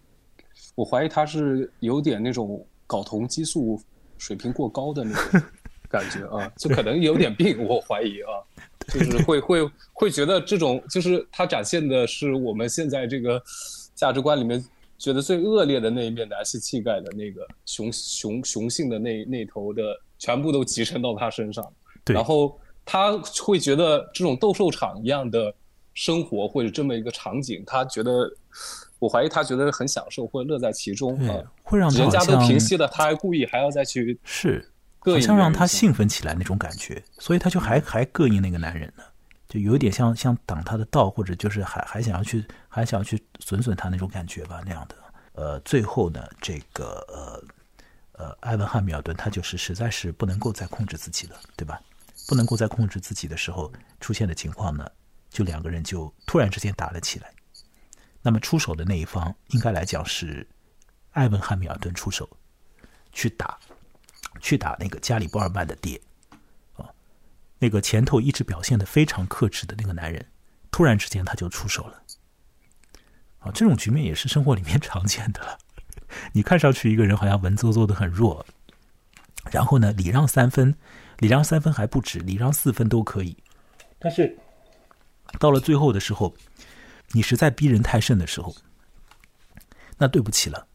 [0.76, 3.78] 我怀疑他是有点那种睾酮激素
[4.18, 5.42] 水平过高的那种
[5.90, 8.32] 感觉啊， 就可能有点病，我怀疑啊，
[8.94, 13.42] 就是会会会觉得这种就是他展现的是我们现在这个
[13.96, 14.64] 价值观里面
[14.98, 19.84] 觉得最恶劣的那一面男性气概的那个雄雄雄性的那那头的
[20.18, 21.64] 全部都集成到他身上，
[22.06, 25.54] 然后他会觉得这种斗兽场一样的。
[26.00, 28.32] 生活或者这么一个场景，他觉得，
[29.00, 34.64] 我怀疑他觉得很享受或者乐在其中啊，会让人家都平息了，他还故意还要再去是，
[35.00, 39.04] 好像让他兴奋起来那种感觉，所以他就还还膈应那个男人呢，
[39.48, 44.96] 就有点像像挡他的道，或者就是还还想要去还想要去损损他那种感觉吧那样的。
[45.34, 47.44] 呃，最后呢，这个呃
[48.14, 51.80] 呃，埃文汉密尔顿他就是实在是不能够再控制自己了，对吧？
[52.28, 54.90] 不能够再控制自己的时候出现的情况呢？
[55.30, 57.32] 就两个人就突然之间打了起来，
[58.22, 60.48] 那么出手的那一方应该来讲是
[61.12, 62.28] 埃文·汉密尔顿出手
[63.12, 63.60] 去打，
[64.40, 66.02] 去打那个加里·波尔曼的爹
[66.76, 66.90] 啊。
[67.60, 70.26] 那个前头一直表现的非常克制的那个男人，
[70.72, 72.04] 突然之间他就出手了。
[73.40, 75.58] 啊，这种局面也是生活里面 常见的了。
[76.34, 78.46] 你看上去一个人好像文绉绉的很弱，
[79.52, 80.76] 然后呢，礼让三分，
[81.20, 83.38] 礼让三分还不止，礼让四分都可以。
[84.00, 84.38] 但是
[85.40, 86.34] 到了最后的时候，
[87.12, 88.56] 你实在逼人太甚的时候，
[89.98, 90.68] 那对不起了。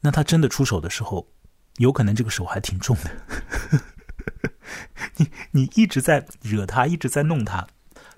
[0.00, 1.26] 那他真的出手的时候，
[1.78, 3.80] 有可能这个手还挺重的。
[5.16, 7.66] 你你一直在惹他，一直在弄他。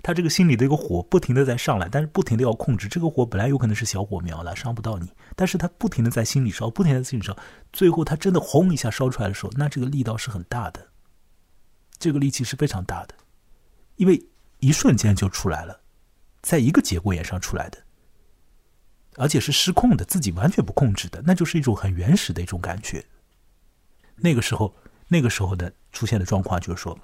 [0.03, 7.35] 他这个心里的一个火不停的在上来，但是不停的要控制这个火，本来有可能是小火苗了，伤不到你，但是他不停的在心里烧，不停的在心里烧，
[7.73, 10.87] 最后他真的轰一下烧出来的时候，那这个力道是很大的，
[11.99, 13.15] 这个力气是非常大的，
[13.97, 14.23] 因为
[14.59, 15.81] 一瞬间就出来了，
[16.41, 17.77] 在一个节骨眼上出来的，
[19.17, 23.03] 而且是失控的，自己完全不控制的，那就是一种很原始的一种感觉。
[24.17, 24.73] 那个时候，
[25.07, 26.97] 那个时候的出现的状况就是说，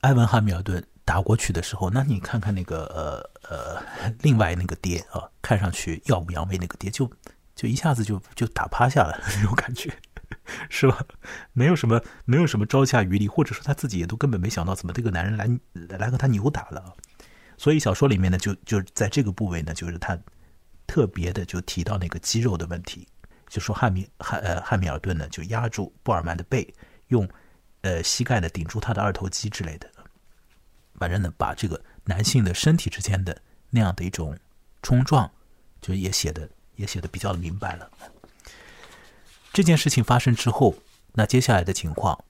[0.00, 0.84] 埃文·汉密尔顿。
[1.04, 3.82] 打过去的时候，那你看看那个呃呃，
[4.20, 7.10] 另外那个爹啊，看上去耀武扬威那个爹，就
[7.56, 9.90] 就一下子就就打趴下了那种感觉，
[10.68, 11.02] 是吧？
[11.54, 15.34] 没有什么没有什么招架余力，或者说他自己也都根本没想到怎么这个男人
[15.72, 16.94] 来来和他扭打了。
[17.56, 20.14] 所以小说里面呢，就就在这个部位呢，就是他
[20.86, 23.08] 特别的就提到那个肌肉的问题，
[23.48, 26.74] 就说汉密汉呃汉密尔顿呢就压住布尔曼的背，
[27.08, 27.28] 用
[27.80, 29.90] 呃膝盖呢顶住他的二头肌之类的。
[30.98, 33.40] 反正呢，把这个男性的身体之间的
[33.70, 34.36] 那样的一种
[34.82, 35.30] 冲撞，
[35.80, 37.88] 就也写的也写的比较的明白了。
[39.52, 40.74] 这件事情发生之后，
[41.12, 42.24] 那接下来的情况，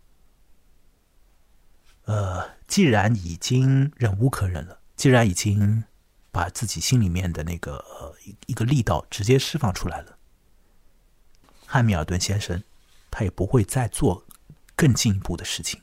[2.04, 5.82] 呃，既然已经忍无可忍了，既然已经
[6.30, 7.82] 把自己心里面的那个
[8.26, 10.17] 一一个力道直接释放出来了，
[11.68, 12.62] 汉密尔顿先生
[13.10, 14.24] 他也不会再做
[14.74, 15.78] 更进一步的事情。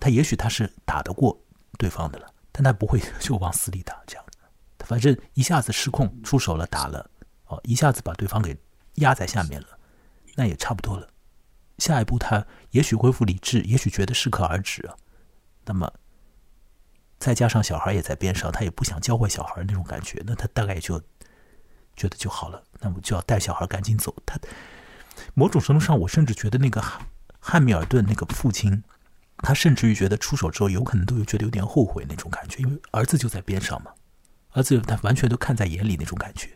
[0.00, 1.38] 他也许他是打得过。
[1.78, 7.10] 对方的了，但他不会 就往死里打，这样的，反正一下子失控出手了，打了，
[7.46, 8.56] 哦，一下子把对方给
[8.96, 9.68] 压在下面了，
[10.36, 11.08] 那也差不多了。
[11.78, 14.88] 下一步他也许恢复理智，也许觉得适可而止。
[15.64, 15.90] 那么
[17.18, 21.00] 再加上小孩也在边上，他也不想教坏小孩那种感觉，那他大概也就
[21.96, 22.62] 觉得就好了。
[22.80, 24.14] 那么就要带小孩赶紧走。
[24.26, 24.38] 他
[25.34, 27.06] 某种程度上，我甚至觉得那个汉
[27.40, 28.82] 汉密尔顿那个父亲。
[29.44, 33.90] 他甚至于觉得出手之后，有可能都有觉得有点后悔那种感觉，因为儿子就在边上嘛，
[34.52, 36.48] 儿子他完全都看在眼里那种感觉，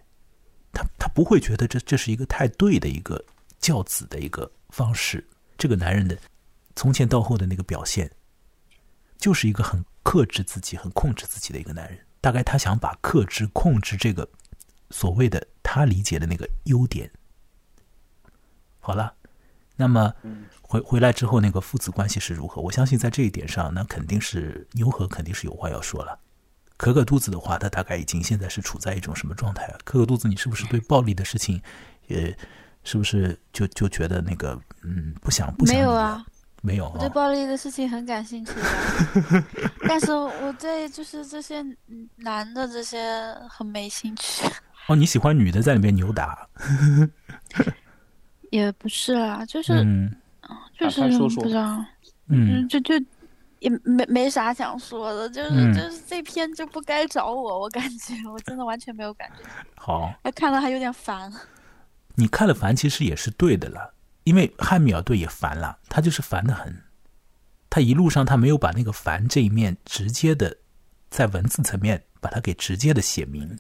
[0.73, 3.25] 他他不会觉得这这是一个太对的一个
[3.59, 5.27] 教子的一个方式。
[5.59, 6.17] 这个男人的
[6.77, 8.09] 从前到后的那个表现，
[9.19, 11.99] 就是一个很克制自己、很控制自己的一个男人。
[12.21, 14.29] 大概他想把克制、控制这个
[14.91, 17.11] 所谓的他理解的那个优点，
[18.87, 19.13] 好了。
[19.75, 20.15] 那么
[20.63, 22.63] 回回来之后，那个父子关系是如何？
[22.63, 26.17] 我相信在这一点上，那肯定是牛和肯定是有话要说了。
[26.77, 29.79] 可可肚子的话，他大概已经现在是处在一种什么状态啊？
[29.83, 31.61] 可可肚子，你是不是对暴力的事情，
[32.07, 32.33] 也
[32.85, 35.75] 是不是就就觉得那个嗯不想不想？
[35.75, 36.25] 没有啊，
[36.63, 36.89] 没有。
[36.95, 39.45] 我对暴力的事情很感兴趣的，
[39.89, 41.61] 但是我对就是这些
[42.15, 44.47] 男的这些很没兴趣。
[44.87, 46.49] 哦，你喜欢女的在里面扭打？
[48.57, 49.85] 也不是啦，就是，
[50.79, 51.85] 就是不知道，
[52.29, 52.95] 嗯，就就
[53.59, 59.45] 也没没啥想说的，就是就是这篇就不该找我，我感觉我真的完全没有感觉。
[59.75, 61.33] 好，还看了还有点烦。
[62.15, 63.93] 你看了烦，其实也是对的了，
[64.25, 66.83] 因为汉密尔顿也烦了，他就是烦的很，
[67.69, 70.57] 他一路上他没有把那个烦这一面直接的
[71.11, 73.59] 在文字层面把它给直接的写明。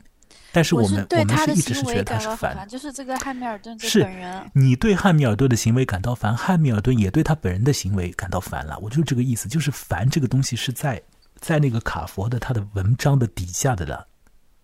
[0.56, 4.50] 但是我们我们是一直是觉得他是烦，就是这个汉密尔顿是本人。
[4.54, 8.78] 你对汉密尔顿的行为感到烦，汉密尔顿也对他本人的行为感到烦了。
[8.78, 11.02] 我就这个意思，就是烦这个东西是在
[11.38, 14.06] 在那个卡佛的他的文章的底下的了，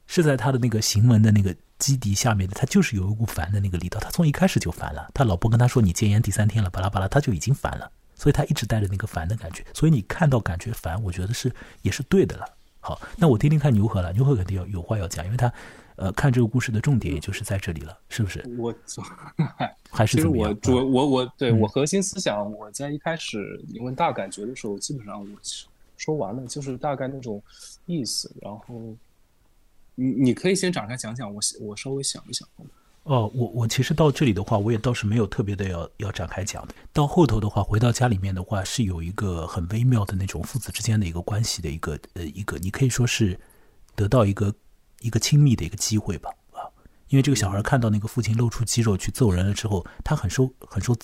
[0.06, 4.00] 是在他的那个行文的那个基底下面的，他就是有一股烦的那个力道。
[4.00, 9.62] 他从一开始就烦了，他老婆跟他说你戒烟第三天了，巴拉巴拉，他就已经烦了，所以他一直带着那个烦的感觉。
[9.74, 12.46] 所以你看到感觉烦，我觉得是也是对的了。
[12.80, 15.52] 好，那我听听看牛河了，牛河肯定要有话要讲，因为他。
[15.96, 18.42] 呃，看这个故事的重点也就是在这里了，是不是？
[18.58, 18.74] 我
[19.90, 25.26] 还是其实我主我我对我核心思想，我在一开始你问大感觉的时候，基本上我
[25.98, 27.42] 说完了，就是大概那种
[27.84, 28.34] 意思。
[28.40, 28.80] 然后
[29.94, 32.48] 你你可以先展开讲讲，我我稍微想一想。
[33.02, 36.74] 哦，我我其实到这里的话，我也倒是没有特别的要要展开讲的。
[36.92, 43.38] 到后头的话，回到家里面的话，是有一个很微妙的那种父子之间的一个关系的一个呃一个，你可以说是
[43.94, 44.54] 得到一个。
[45.02, 46.64] 一个亲密的一个机会吧，啊，
[47.08, 50.96] 因为这个小孩看到那个父亲露出肌肉去揍人了之后，他很受很受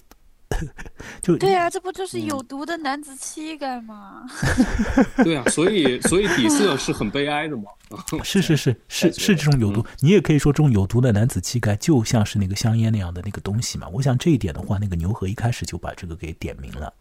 [1.20, 4.26] 就对呀、这不就是有毒的男子气概吗？
[5.22, 7.64] 对啊，所以所以底色是很悲哀的嘛。
[8.24, 13.86] 是是是是是这种有毒，你也可以说这种有毒的男子气概就像是那个香烟那样的那个东西嘛。
[13.88, 16.92] 我想这一点的话，那个牛河一开始就把这个给点明了。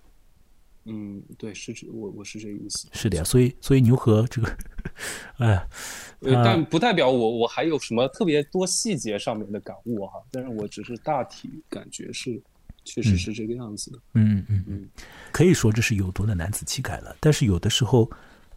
[0.88, 2.88] 嗯，对，是这我我是这个意思。
[2.94, 4.58] 是的呀，所以所以牛和这个，
[5.38, 5.68] 哎，
[6.22, 12.42] 呃，但不代表我我还有什么特别多细节上面的感悟哈，但是我只是大体感觉是，
[12.86, 14.00] 确实是这个样子的。
[14.14, 14.90] 嗯嗯嗯，
[15.32, 17.16] 可以说这是有毒的男子气概了。
[17.20, 18.10] 但是有的时候，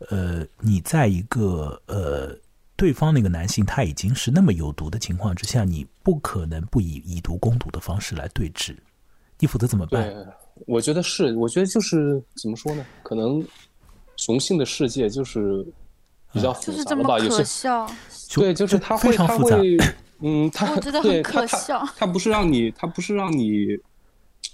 [0.09, 2.39] 呃，你在一个呃
[2.77, 8.77] 对方那个男性他已经是那么有毒的情况之下，你不可能不以以毒攻毒的方式来对峙，
[9.39, 10.09] 你否则怎么办？
[10.61, 12.85] 对，我觉得是，我觉得就是怎么说呢？
[13.03, 13.45] 可能
[14.17, 15.67] 雄性的世界就是
[16.33, 17.19] 比较复杂了吧？
[17.19, 17.91] 有可些笑，
[18.35, 19.57] 对，就是他会他非常复杂。
[19.59, 19.77] 会，
[20.21, 21.89] 嗯，他对他他可笑。
[21.97, 23.69] 他不是让你，他不是让你，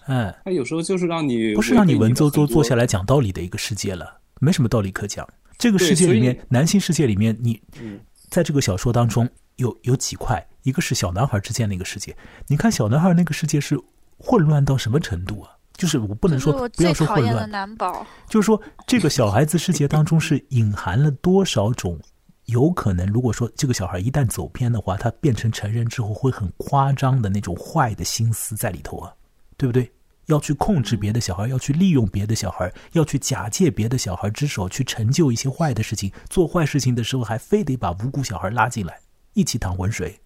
[0.07, 5.29] 哎，他有时候就是让你不是让你文绉绉坐下来讲道理的一个世界了，没什么道理可讲。
[5.59, 7.99] 这个世界里面，男性世界里面，你嗯
[8.29, 12.17] 在这个小说当中有有几块，一个是小男孩之间的一个世界。
[12.47, 13.81] 你看小男孩那个世界是
[14.19, 15.56] 混乱到什么程度啊？
[15.77, 18.07] 就是我不能说不要说混乱，难保。
[18.29, 21.99] 就是说这个小孩子世界当中是隐含了多少种
[22.47, 29.13] 有可能，如果说这个小孩一旦走偏的话，他变成成人之后会很夸张的那种坏的心思在里头啊，
[29.57, 29.91] 对不对？
[30.27, 36.11] 要去控制别的小孩，要去利用别的小孩，要去假借别的小孩之手去成就一些坏的事情。
[36.29, 38.99] 做坏事情的时候，还非得把无辜小孩拉进来，
[39.35, 40.19] 一起淌浑水。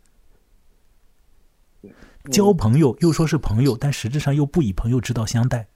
[2.31, 5.69] 交朋友又说是朋友，但实质上又不以朋友之道相待。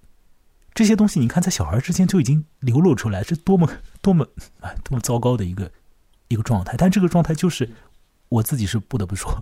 [0.74, 3.70] 这些东西，你看在小孩之间就已经流露出来，是多么
[4.02, 4.26] 多么
[4.60, 5.70] 啊多么糟糕的一个
[6.28, 6.74] 一个状态。
[6.76, 7.70] 但这个状态就是
[8.28, 9.32] 我自己是不得不说，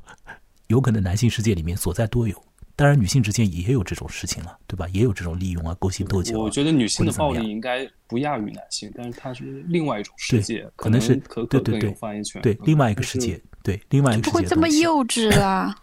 [0.67, 2.45] 有可能男性世界里面所在多有。
[2.75, 4.89] 当然，女性之间也有这种事情了，对吧？
[4.93, 11.91] 也有这种利用啊、勾心斗角啊、我觉得女性的暴力应该不亚于男性，但是它是另外一种世界，可能是可对对对
[12.43, 14.69] 对另外一个世界，对另外一个世不会这么。
[14.69, 15.77] 幼 稚啦，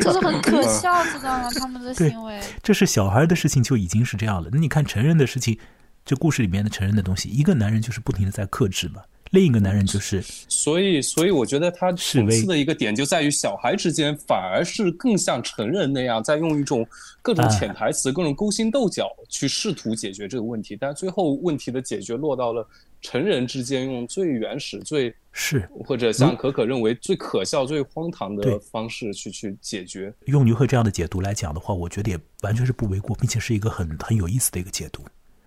[0.00, 1.48] 就是很可笑，知道吗？
[1.54, 4.48] 他们的行为，这是小孩的事情就已经是这样了。
[4.52, 5.56] 那你看成人的事情，
[6.04, 9.00] 这故事里面的成人的东西，一个男人就是不停的在克制嘛，
[9.30, 16.86] 另一个男人就是所以，所以我觉得他讽刺的一个点就在于，小孩之间反而是更像成人那样，在用一种
[17.22, 22.66] 各种啊潜台词、各种勾心斗角去试图解决这个问题，但最后问题的解决落到了
[23.00, 30.12] 成人之间用最原始、最是或者像可可认为最可笑、最荒唐的方式去去解决。
[30.26, 35.02] 用牛贺这样的解读来讲的话，我觉得也完全是不为过，并且是一个很很有意思的一个解读。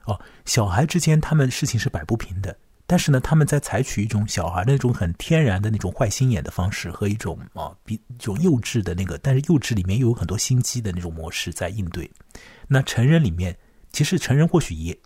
[0.06, 12.10] 哦，小孩之间他们事情是摆不平的，但是呢，他们在采取一种小孩的那种很天然的那种坏心眼的方式和一种啊比一种幼稚的那个，但是幼稚里面又有很多心机的那种模式在应对。
[12.68, 13.58] 那成人里面，
[13.92, 14.98] 其实成人或许也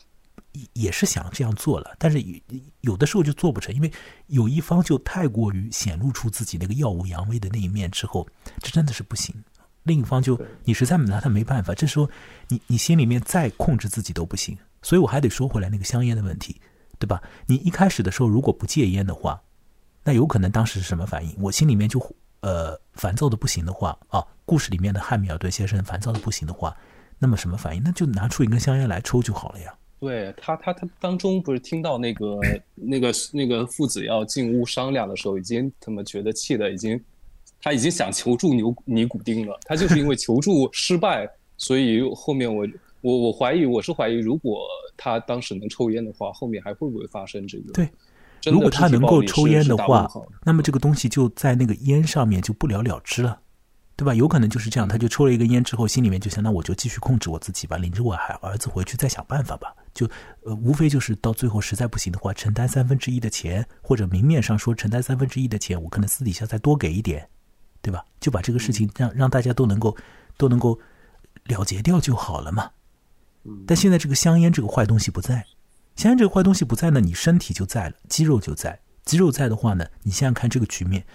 [0.56, 2.40] 也也是想这样做了，但是有
[2.82, 3.92] 有的时候就做不成，因为
[4.28, 8.28] 有一方就太过于显露出自己那个耀武扬威的那一面之后，
[8.60, 9.36] 这真的是不行。
[9.84, 12.10] 另一方就你实在拿他没办法，这时候
[12.48, 16.60] 你你心里面再控制自己都不行，所以我还得说回来那个香烟的问题，
[16.98, 17.22] 对吧？
[17.46, 19.40] 你一开始的时候如果不戒烟的话，
[20.04, 21.36] 那有可能当时是什么反应？
[21.38, 22.00] 我心里面就
[22.42, 26.76] 呃烦躁的不行的话啊，故事里面的汉密尔顿先生烦躁的不行的话，
[27.20, 27.84] 那么什么反应？
[27.84, 29.72] 那就拿出一根香烟来抽就好了呀。
[30.00, 32.40] 对他，他他当中不是听到那个
[32.76, 37.02] 那个那个父子要进屋商量的时候，已经他们觉得气的已经，
[37.62, 39.58] 他已经想求助牛尼古丁了。
[39.64, 41.28] 他就是因为求助失败，
[41.58, 42.68] 所以后面我
[43.02, 44.60] 我我怀疑，我是怀疑，如果
[44.96, 47.74] 他当时能抽烟的话，后面还会不会发生这个？
[47.74, 47.90] 对，
[48.52, 50.08] 如果他能够抽烟的话
[50.44, 53.40] 那么这个东西就在那个烟上面就不了了之了，
[53.96, 54.14] 对吧？
[54.14, 59.74] 有可能就是这样，他就抽了一个烟之后，心里面就想，那我就继续控制我自己吧，领着我孩儿子回去再想办法吧。
[59.96, 60.08] 就
[60.44, 67.28] 呃，无非就是到最后实在不行的话，承担三分之一的钱，或者明面上说承担三分之一的钱，我可能私底下再多给一点，
[67.82, 68.06] 对吧？
[68.20, 69.98] 就把这个事情让让大家都能够
[70.38, 70.78] 都能够
[71.46, 72.72] 了结掉就好了嘛。
[73.66, 75.46] 但现在这个香烟这个坏东西不在，
[75.96, 81.06] 香烟这个坏东西不在呢，你身体就在了，肌肉就在，肌肉在的话呢，你想想看这个局面，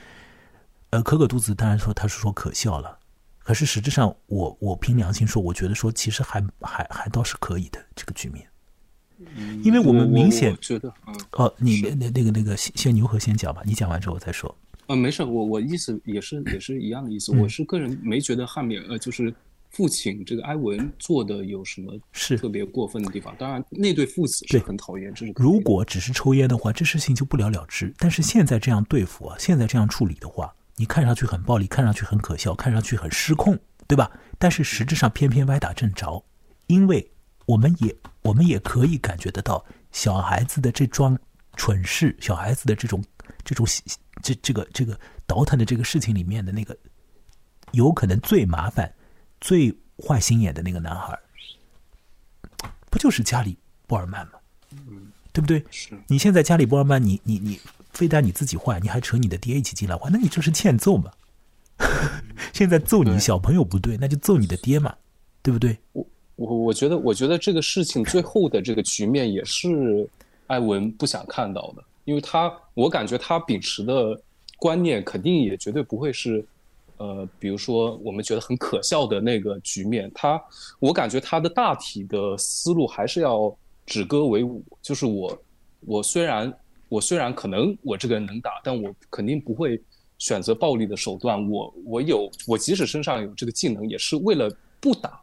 [0.89, 2.99] 呃，可可肚子当然说他是说可笑了，
[3.41, 8.49] 可是实质上我我凭良心说，我觉得说其实还还还倒是可以的这个局面，
[9.63, 14.55] 因为我们明显觉得，嗯，哦，你那那那个那个先先牛和先讲吧，你讲完之后我再说。
[14.87, 17.33] 啊，没事，我我意思也是也是一样的意思。
[17.35, 19.33] 嗯我是个人没觉得汉密尔呃，就是
[19.71, 23.33] 父亲这个埃文做的有什么是特别过分的地方。
[23.39, 27.95] 当然，那对父子是很讨厌，这是如果只是抽烟的话，这事情就不了了之。
[27.99, 33.57] 但是现在这样对付啊，现在这样处理的话，你看上去很暴力，看上去很可笑，看上去很失控，
[33.87, 34.11] 对吧？
[34.41, 36.25] 但是实质上偏偏歪打正着，
[36.67, 37.09] 因为
[37.47, 37.95] 我们也
[38.31, 41.19] 我们也可以感觉得到小孩子的这桩
[41.57, 43.05] 蠢事，小孩子的这种
[43.45, 43.67] 这种
[44.23, 46.77] 这这个这个倒腾的这个事情里面的那个
[47.73, 48.95] 有可能最麻烦、
[49.41, 51.19] 最坏心眼的那个男孩，
[52.89, 53.59] 不就是加里
[53.89, 54.35] 波尔曼吗？
[54.71, 55.65] 嗯，对不对？
[55.73, 57.61] 是你现在加里波尔曼，你你你
[57.93, 61.11] 非但你自己坏，你还扯你的爹一起进来坏，那你这是欠揍嘛？
[62.53, 64.95] 现在揍你小朋友不对，那就揍你的爹嘛，
[65.43, 65.77] 对不对？
[65.91, 66.07] 我
[66.41, 70.09] 我我觉得，我觉得这个事情最后的这个局面也是
[70.47, 74.19] 艾文不想看到的，因为他，我感觉他秉持的
[74.57, 76.43] 观念肯定也绝对不会是，
[76.97, 80.11] 呃，比如说我们觉得很可笑的那个局面。
[80.15, 80.43] 他，
[80.79, 85.39] 我感觉他的大体的思路还是要止戈为武，就是我，
[85.81, 86.51] 我虽然
[86.89, 89.79] 我虽然可能我这个人能打，但我肯定不会
[90.17, 91.47] 选择暴力的手段。
[91.51, 95.20] 我我有我即使身上有这个技能，也是为了不打。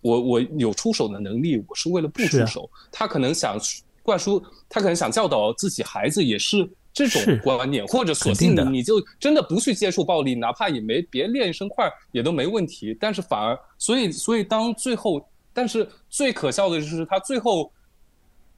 [0.00, 2.70] 我我有出手的能力，我是为了不出手。
[2.90, 3.58] 他可能想
[4.02, 12.96] 灌输，他可能想教导自己孩子也是这种观念，或者索肯定的性你就真的不去接触暴力，哪怕也没别练一身块儿也都没问题。
[12.98, 15.20] 但是反而，所以所以当最后，
[15.52, 17.72] 但是最可笑的就是他最后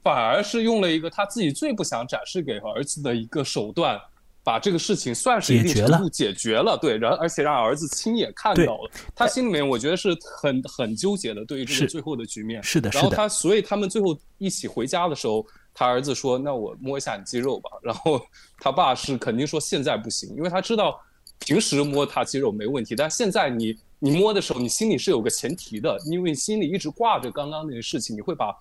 [0.03, 3.99] 反而是用了一个他自己最不想展示给儿子的一个手段。
[4.43, 5.89] 把这个事情算是一定解决了。
[5.89, 11.81] 程度解决了，对，然后而且让儿子亲眼看到了，他心里面我觉得是很很纠结的，对于这是。
[11.81, 12.61] 个最后的局面。
[12.63, 18.21] 是的，是的，然后他，所以他们最后一起回家的时候，他儿子说：“那我摸一下你肌肉吧。”然后
[18.57, 20.99] 他爸是肯定说现在不行，因为他知道
[21.39, 28.55] 平时摸他肌肉没问题，但现在你你摸的时候，你心里是有个前提的，因为心里一直挂着刚刚那个事情，你会把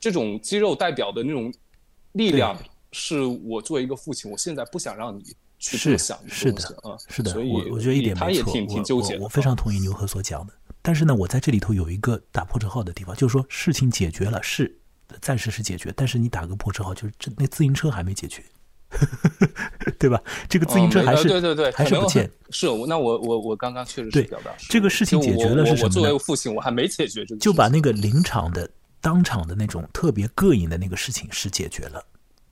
[0.00, 1.52] 这种肌肉代表的那种
[2.12, 2.56] 力量，
[2.92, 5.22] 是我作为一个父亲，我现在不想让你
[5.58, 6.96] 去这么想是的啊。
[7.08, 9.20] 是的，所以我我觉得一点没错，他也挺挺纠结的。
[9.20, 14.78] 我我非常同意牛和所讲的，但是呢，我在这里头有一个打破折号的地方，就是说事情解决了，是
[15.20, 18.42] 暂时是解决，但是你打个破折号，就是这那自行车还没解决，
[19.98, 20.20] 对吧？
[20.48, 22.30] 这个自行车还是、哦、对对对，还是不见。
[22.50, 25.82] 是，那我我我刚刚确实是表达这个事情解决了是什么呢？
[25.84, 28.68] 我作为父亲，我还没解决这个，就把那个临场的
[29.00, 32.04] 当场的那种特别膈应的那个事情是解决了。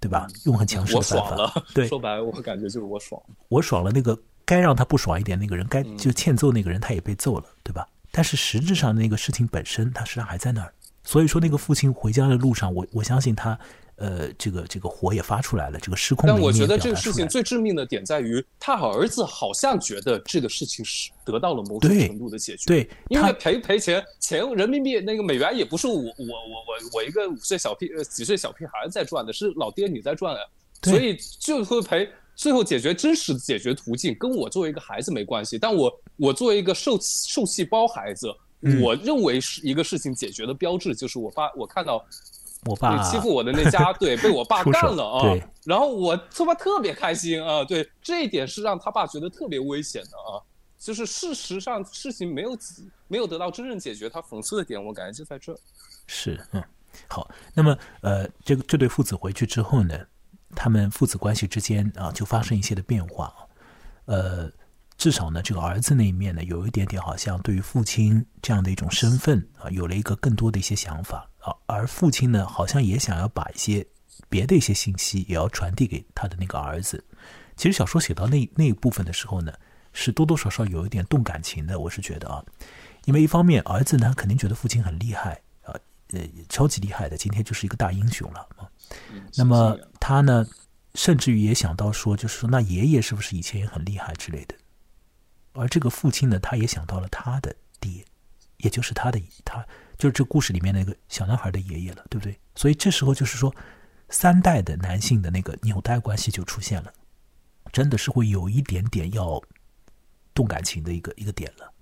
[0.05, 0.27] 对吧？
[0.45, 1.17] 用很强势的办法。
[1.17, 1.65] 我爽了。
[1.73, 3.21] 对， 说白了，我感觉就是我爽。
[3.49, 7.89] 我爽了，那个该让他不爽一点那个人，该就欠揍那个人，他也被揍了，对吧？
[8.13, 10.73] 但是实质上那个事情本身，他实际上还在那儿。
[11.03, 13.59] 所以说，那个父亲回家的路上，我我相信他，
[13.97, 16.29] 呃，这个这个火也发出来了，这个失控。
[16.29, 22.65] 但我觉得这个事情最致命的点在于，他儿子好像觉得这个事情是得到了某种程度的解决。
[22.67, 30.41] 对，因为赔赔钱钱人民币那个美元也不是我我我我我一个五岁小屁呃几岁小屁孩在赚的，是老爹你在赚啊。
[30.83, 38.31] 所以就会赔，最后解决真实的解决途径跟我作为一个孩子没关系，但我我作为一个受受气包孩子，
[38.61, 42.05] 嗯、我认为是一个事情解决的标志，就是我发我看到
[42.67, 50.41] 我爸欺负我的那家对被我爸干了啊，对，然后我他妈特别开心啊，对这一点是让他爸觉得特别危险的啊，
[50.79, 52.57] 就是事实上事情没有
[53.09, 55.57] 没有得到真正解决，他讽刺的点我感觉就在这。
[56.07, 56.63] 是嗯，
[57.09, 59.99] 好，那么呃，这个这对父子回去之后呢？
[60.57, 63.43] 他们父子关系之间啊，就发生一些的变化啊，
[64.05, 64.49] 呃，
[64.97, 73.87] 至少呢，这个儿子那一面呢，有一点点好像对于父亲这样的一种身份啊，有了一个更多的一些想法啊，而父亲呢，好像也想要把一些
[74.29, 77.05] 别的一些信息也要传递给他的那个儿子。
[77.57, 79.53] 其实小说写到那那一部分的时候呢，
[79.93, 82.45] 是多多少少有一点动感情的，我是觉得啊，
[83.05, 85.77] 因为一方面儿子呢肯定觉得父亲很厉害啊，
[86.09, 88.69] 呃，超级厉害的，今天就是一个大英雄了啊。
[89.37, 90.47] 那么他呢，
[90.95, 94.55] 甚至于也想到说，就是说，那爷爷是不是以前也很厉害之类的？
[95.53, 98.05] 而这个父亲呢，他也想到了他的爹，
[98.57, 99.65] 也就是他的他，
[99.99, 102.39] 就是这故事里面那个小男孩的爷爷了，对不对？
[102.55, 103.55] 所以这时候就是说，
[104.09, 106.93] 三代的男性的那个纽带关系就出现了，
[107.73, 109.43] 真的是会有一点点要
[110.33, 111.73] 动感情的一个一个点了。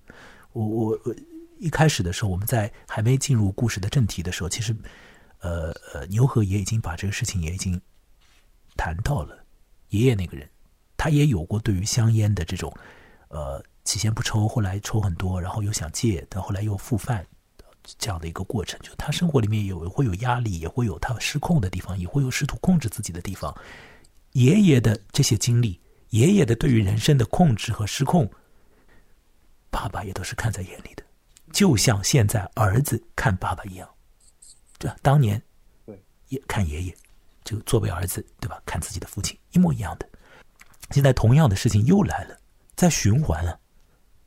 [0.51, 1.15] 我我我
[1.59, 4.75] 一开始的时候，我们在还没进入故事的正题的时候，其实。
[5.45, 7.81] 呃呃，牛和也已经把这个事情也已经
[8.77, 9.43] 谈到了。
[9.89, 10.49] 爷爷那个人，
[10.95, 12.73] 他也有过对于香烟的这种，
[13.27, 17.27] 呃，起先不抽，后来抽很多，然后又想戒，但后来又复犯
[17.97, 18.79] 这样的一个过程。
[18.81, 23.55] 就他生活里面也会有压力，也会有他失控的地方，也会有试图控制自己的地方。
[24.31, 25.79] 爷爷的这些经历，
[26.09, 28.29] 爷爷的对于人生的控制和失控，
[29.69, 31.03] 爸爸也都是看在眼里的，
[31.51, 33.89] 就像现在儿子看爸爸一样。
[34.79, 34.97] 对吧？
[35.01, 35.41] 当年，
[35.85, 36.97] 对，也看爷爷，
[37.45, 38.61] 就作为儿子，对吧？
[38.65, 40.09] 看自己的父亲，一模一样的。
[40.89, 42.37] 现在同样的事情又来了，
[42.75, 43.57] 在循环了，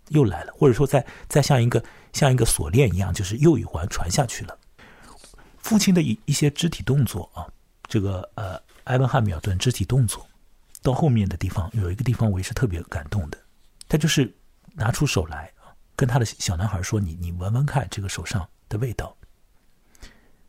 [0.09, 1.83] 又来了，或者说在在像一个
[2.13, 4.59] 像一个锁链一样，就是又一环传下去了。
[5.59, 7.47] 父亲的一一些肢体动作啊，
[7.89, 10.27] 这个呃，埃文汉密尔顿肢体动作，
[10.83, 13.39] 到后面的地方有一个地方我也是特别感动的，
[13.89, 14.33] 他就是
[14.75, 15.53] 拿出手来
[15.97, 19.17] 跟他的小男孩说：“你你闻闻看这个手上的味道。”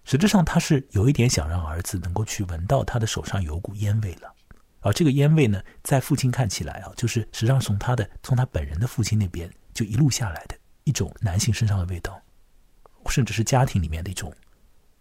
[0.06, 4.34] 实质上他是有一点想让儿子能够去闻到他的手上有股烟味了。
[4.80, 12.22] 而这个烟味呢，在父亲看起来啊，就是实际上从他的从他本人的父亲那边就一路下来的一种男性身上的味道，
[13.10, 14.34] 甚至是家庭里面的一种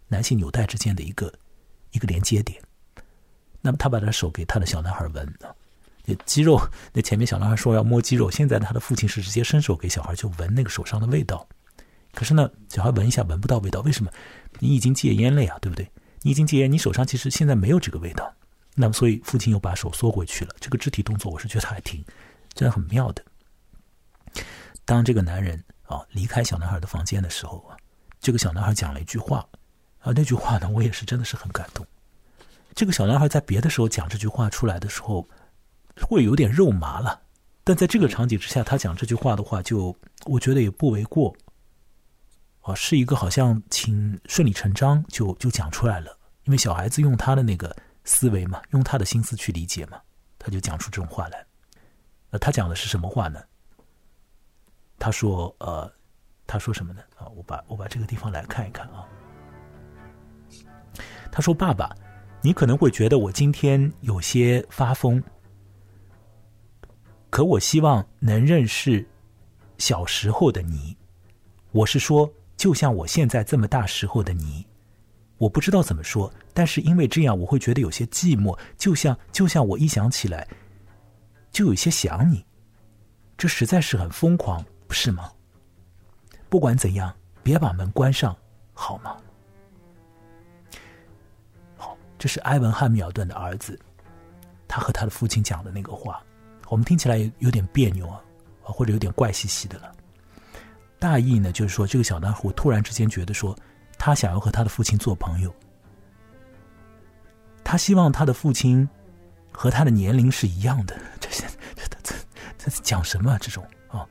[0.09, 1.33] 男性纽带之间的一个
[1.93, 2.61] 一个连接点。
[3.61, 5.55] 那么他把他手给他的小男孩闻啊，
[6.05, 6.61] 那肌肉，
[6.93, 11.47] 那前面小男孩说要摸肌肉，现在他的父亲是直接伸手给小孩就闻那个手上的味道。
[12.15, 14.11] 可是呢，小孩闻一下闻不到味道，为什么？
[14.59, 15.91] 你已经戒烟了呀，对不对？
[16.23, 18.35] 你已经戒烟，你手上其实现在没有这个味道。
[18.79, 20.55] 那么，所以父亲又把手缩回去了。
[20.61, 22.05] 这个肢体动作，我是觉得还挺，
[22.53, 23.25] 真的很妙的。
[24.85, 27.77] 当这个男人啊离开小男孩的房间的时候啊，
[28.21, 29.39] 这个小男孩讲了一句话，
[30.01, 31.87] 啊，那句话呢，我也是真的是很感动。
[32.75, 35.27] 这个小男孩在别的时候讲这句话出来的时候，
[36.03, 37.23] 会有点肉麻了，
[37.65, 39.97] 但在这个场景之下，他讲这句话的话，就
[40.27, 41.35] 我觉得也不为过。
[42.61, 47.75] 啊，是一个好像挺顺理成章就就讲出来了，因为小孩子用他的那个。
[48.07, 50.01] 思维嘛，用他的心思去理解嘛，
[50.39, 51.45] 他就讲出这种话来。
[52.31, 53.43] 那他讲的是什么话呢？
[54.99, 55.93] 他说：“呃，
[56.47, 57.03] 他说什么呢？
[57.17, 59.07] 啊，我把我把这个地方来看一看啊。
[61.31, 61.95] 他说：‘爸爸，
[62.41, 65.23] 你可能会觉得我今天有些发疯，
[67.29, 69.07] 可我希望能认识
[69.79, 70.97] 小时候的你。
[71.73, 74.67] 我是说，就像我现在这么大时候的你。’”
[75.39, 80.49] 我不知道怎么说，但是因为这样，我会觉得有些寂寞，就像就像我一想起来，
[81.53, 82.43] 就有些想你，
[83.37, 85.31] 这实在是很疯狂，不是吗？
[86.49, 88.35] 不管怎样，别把门关上，
[88.73, 89.15] 好吗？
[91.77, 93.79] 好，这是埃文汉密尔顿的儿子，
[94.67, 96.23] 他和他的父亲讲的那个话，
[96.71, 98.23] 我们听起来有点别扭啊，
[98.63, 99.93] 或者有点怪兮兮的了。
[100.99, 103.55] 大意呢，就是说这个小男孩突然之间觉得说。
[103.99, 105.55] 他想要和他的父亲做朋友，
[107.65, 108.89] 他希望他的父亲
[109.51, 110.97] 和他的年龄是一样的。
[111.19, 111.45] 这些
[111.75, 112.15] 这这
[112.59, 113.37] 这讲什么？
[113.41, 114.07] 这种啊，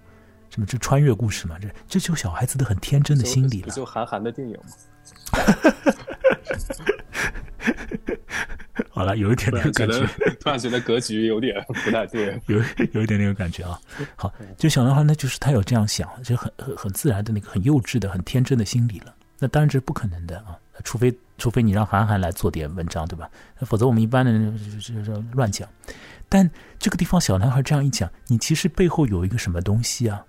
[0.50, 1.58] 什么这穿越故事嘛？
[1.60, 3.68] 这这就小孩子的很天真的心理了。
[3.68, 4.64] 不就韩寒的电影吗？
[8.90, 10.08] 好了，有一点那个感觉，
[10.40, 12.58] 突然觉得格局有点不太对， 有
[12.94, 13.80] 有一点那个感觉啊。
[14.16, 19.15] 好，就小男孩，那就是他有这样想，就很很很自然的那个很幼稚的、很天真的心理了。
[19.40, 23.30] 那当然这是不可能的啊，除非除非你让韩寒来做点文章，对吧？
[23.62, 25.68] 否则我们一般的就是乱讲。
[26.28, 30.24] 但这个地方小男孩这样一讲，你其实背后有一个什么东西啊？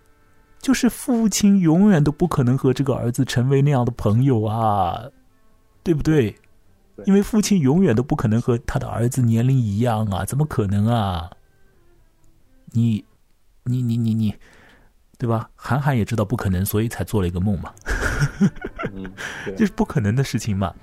[0.61, 5.05] 就是父亲永远都不可能和这个儿子成为那样的朋友啊，
[5.83, 6.37] 对不对？
[7.05, 11.31] 因为父亲永远都不可能和他的儿子年龄一样啊，怎么可能啊？
[12.73, 13.05] 你
[13.65, 14.35] 你你你你，
[15.19, 15.49] 对吧？
[15.55, 17.73] 韩寒也知道不可能，所以才做了一个梦嘛。
[19.57, 20.75] 这是不可能的事情嘛？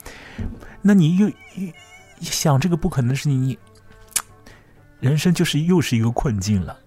[0.82, 1.74] 那你又一
[2.22, 3.58] 想这个不可能的事情，你
[5.00, 6.78] 人生就是又是一个困境了。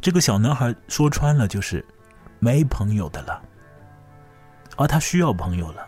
[0.00, 1.84] 这个小男孩说穿了就是
[2.38, 3.42] 没朋友的了，
[4.76, 5.86] 而他需要朋友了，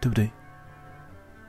[0.00, 0.30] 对不对？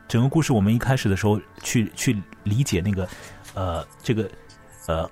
[0.08, 3.08] 整个故事我们一开始的时候去去理解那个
[3.54, 4.30] 呃这个
[4.88, 5.10] 呃。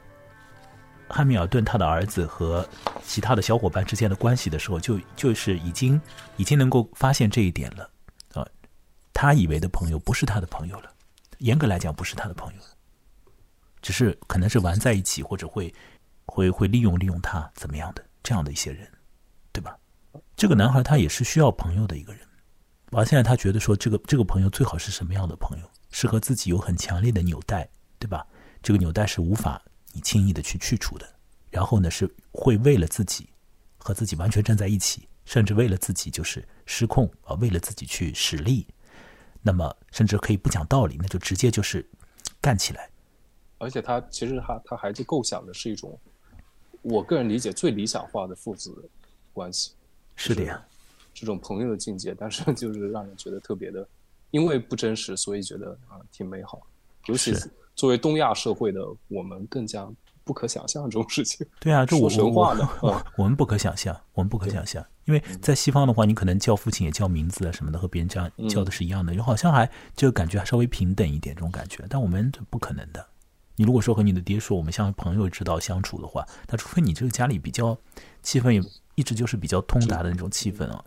[1.08, 2.68] 汉密尔顿他的儿子和
[3.04, 6.00] 其他的小伙伴之间的关系的时候，就就是已经
[6.38, 7.90] 已经能够发现这一点了
[8.34, 8.46] 啊。
[9.14, 10.92] 他以为的朋友不是他的朋友了，
[11.40, 12.62] 严格来讲不是他的朋友，
[13.82, 15.74] 只是可能是玩在一起或者会
[16.26, 18.88] 会会利用利用他怎么样的这样的一些人，
[19.52, 19.78] 对吧？
[20.36, 22.22] 这个男孩他也是需要朋友的一个人，
[22.92, 25.70] 而现在他觉得说这个这个朋友最好是什么样的朋友？
[25.92, 27.70] 是和自己有很强烈的纽带，
[28.00, 28.26] 对吧？
[28.62, 29.62] 这个纽带是无法。
[29.96, 31.10] 你轻易的去去除的，
[31.50, 33.30] 然后呢是会为了自己
[33.78, 38.68] 和自己完全站在一起，甚至为了自己就是失控啊，为了自己去使力，
[39.42, 41.90] 那么甚至可以不讲道理，那就直接就是
[42.42, 42.90] 干起来。
[43.58, 45.98] 而且他其实他他还是构想的是一种，
[46.82, 48.90] 我个人理解最理想化的父子
[49.32, 49.72] 关系。
[50.18, 50.62] 是的呀，
[51.14, 53.88] 这种朋友的境界，但是就是让人觉得特别的，
[54.32, 56.62] 因为不真实，所以觉得啊挺美好，
[57.06, 57.50] 尤其是。
[57.76, 59.88] 作为东亚社会的我们，更加
[60.24, 61.46] 不可想象这种事情。
[61.60, 62.68] 对啊，这我神话的，
[63.18, 64.84] 我们不可想象，我们不可想象。
[65.06, 71.86] 因为在西方的话，你可能叫父亲也叫名字啊什么的，和别人这样叫的是一样的，就好像还就感觉还稍微平等一点这种感觉。
[71.88, 73.06] 但我们不可能的，
[73.56, 77.78] 你如果说和你的爹说我们像朋友之道相处的话，那除非你这个家里比较
[78.24, 78.60] 气氛也
[78.96, 80.84] 一直就是比较通达的那种气氛啊，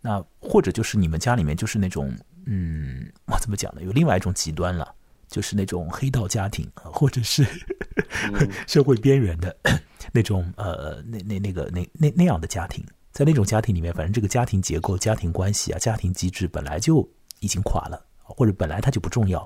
[0.00, 2.10] 那或者就是你们家里面就是那种
[2.46, 3.82] 嗯，我怎么讲呢？
[3.82, 4.94] 有另外一种极端了，
[5.28, 7.46] 就是那种黑道家庭，或者是
[8.66, 9.56] 社会边缘的
[10.12, 17.08] 那种呃，那那那个那那那样的家庭，在那种家庭里面，反正这个家庭结构、家庭关系啊、家庭机制本来就
[17.40, 19.40] 已经垮了，或者本来它就不重要。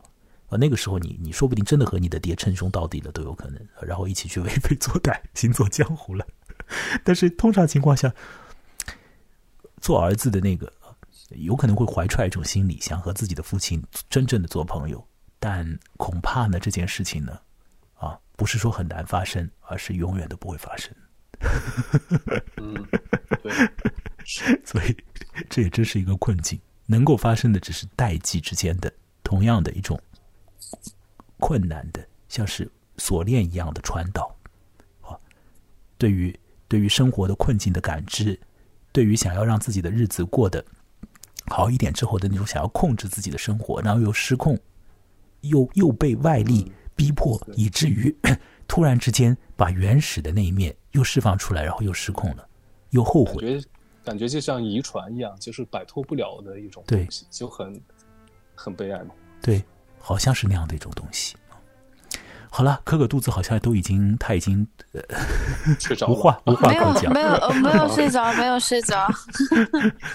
[0.49, 6.27] 啊，那个时候你你说不定真的和你的爹称兄道弟了都有可能，然后一起去 为非作歹、行走江湖了。
[7.03, 8.15] 但是通常情况下，
[9.81, 10.71] 做儿子的那个
[11.31, 15.03] 有可能会怀揣一种心理，想和自己的父亲真正的做朋友，
[15.45, 15.67] 但
[15.97, 17.37] 恐怕呢这件事情呢，
[17.95, 20.95] 啊，不是说很难发生，而是永远都不会发生。
[22.59, 22.87] 嗯，
[23.43, 23.53] 对，
[24.65, 24.97] 所以
[25.51, 26.61] 这也真是一个困境。
[26.87, 28.93] 能够发生的只是代际之间的
[29.25, 30.01] 同样的一种。
[31.39, 34.33] 困难的，像是锁链一样的传导，
[35.01, 35.19] 啊，
[35.99, 36.39] 对于
[36.69, 38.39] 对于生活的困境的感知，
[38.93, 40.65] 对于想要让自己的日子过得
[41.47, 44.57] 好一点之后的那种想要控制自己的生活，然后又失控，
[45.43, 48.15] 又又被外力逼迫，以至于
[48.67, 52.49] 突然之间把原始的那一面又释放出来，然后又失控了，
[52.91, 53.69] 又后悔，感觉
[54.05, 57.81] 感觉就像遗传一样，就是摆脱不了的一种东西，就很
[58.55, 59.63] 很悲哀嘛，对。
[60.05, 61.37] 好像是那样的一种东西。
[62.51, 64.67] 好了，可可肚子好像都已经，他已经
[65.79, 69.07] 睡着无话 无话可讲，没有 没有睡着，没有睡着。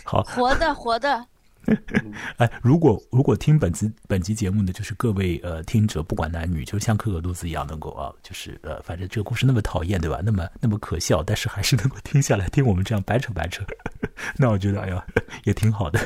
[0.03, 1.25] 好，活的活的。
[2.37, 10.21] 哎，如果如果听本集本集节目的就是各位呃听者，不管男女，就像可可肚子一样，能够啊，就是呃，反正这个故事那么讨厌，对吧？
[10.23, 13.63] 那么那么可笑，但是还是能够听下来，听我们这样掰扯掰扯，
[14.37, 15.05] 那我觉得哎呀，
[15.43, 15.99] 也挺好的，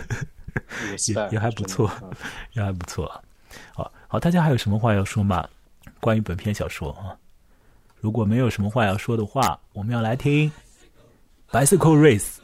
[1.07, 1.91] 也也还不错，
[2.53, 3.05] 也还不错。
[3.75, 5.47] 好好，大家还有什么话要说吗？
[5.99, 7.13] 关于本篇小说啊，
[7.99, 10.51] 如果没有什么话要说的话，我们要来听
[11.51, 12.37] 《Bicycle Race》，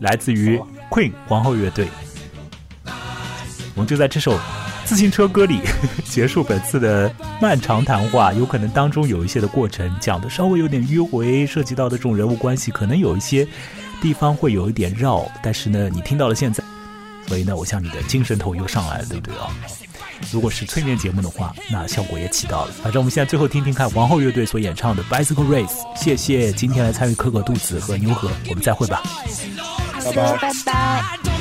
[0.00, 0.58] 来自于
[0.90, 1.86] Queen 皇后乐队。
[3.74, 4.38] 我们就在这首
[4.84, 5.60] 自行车歌里
[6.08, 8.32] 结束本次的漫长谈话。
[8.32, 13.46] 有可能当中有一些的过程讲的稍微有点迂回，涉及到的这种人物关系，可能有一些
[14.00, 15.26] 地方会有一点绕。
[15.42, 16.62] 但是呢，你听到了现在，
[17.26, 19.50] 所以呢，我想你的精神头又上来了，对不对啊？
[20.30, 22.72] 如果是催眠节目的话，那效果也起到了。
[22.82, 25.66] 反正我们现在最后听听看皇后乐队所演唱的《Bicycle Race》。
[25.96, 29.02] 谢谢今天来参与可可肚子和牛河，我们再会吧。
[30.04, 31.33] 拜拜拜拜。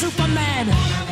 [0.00, 1.09] Superman.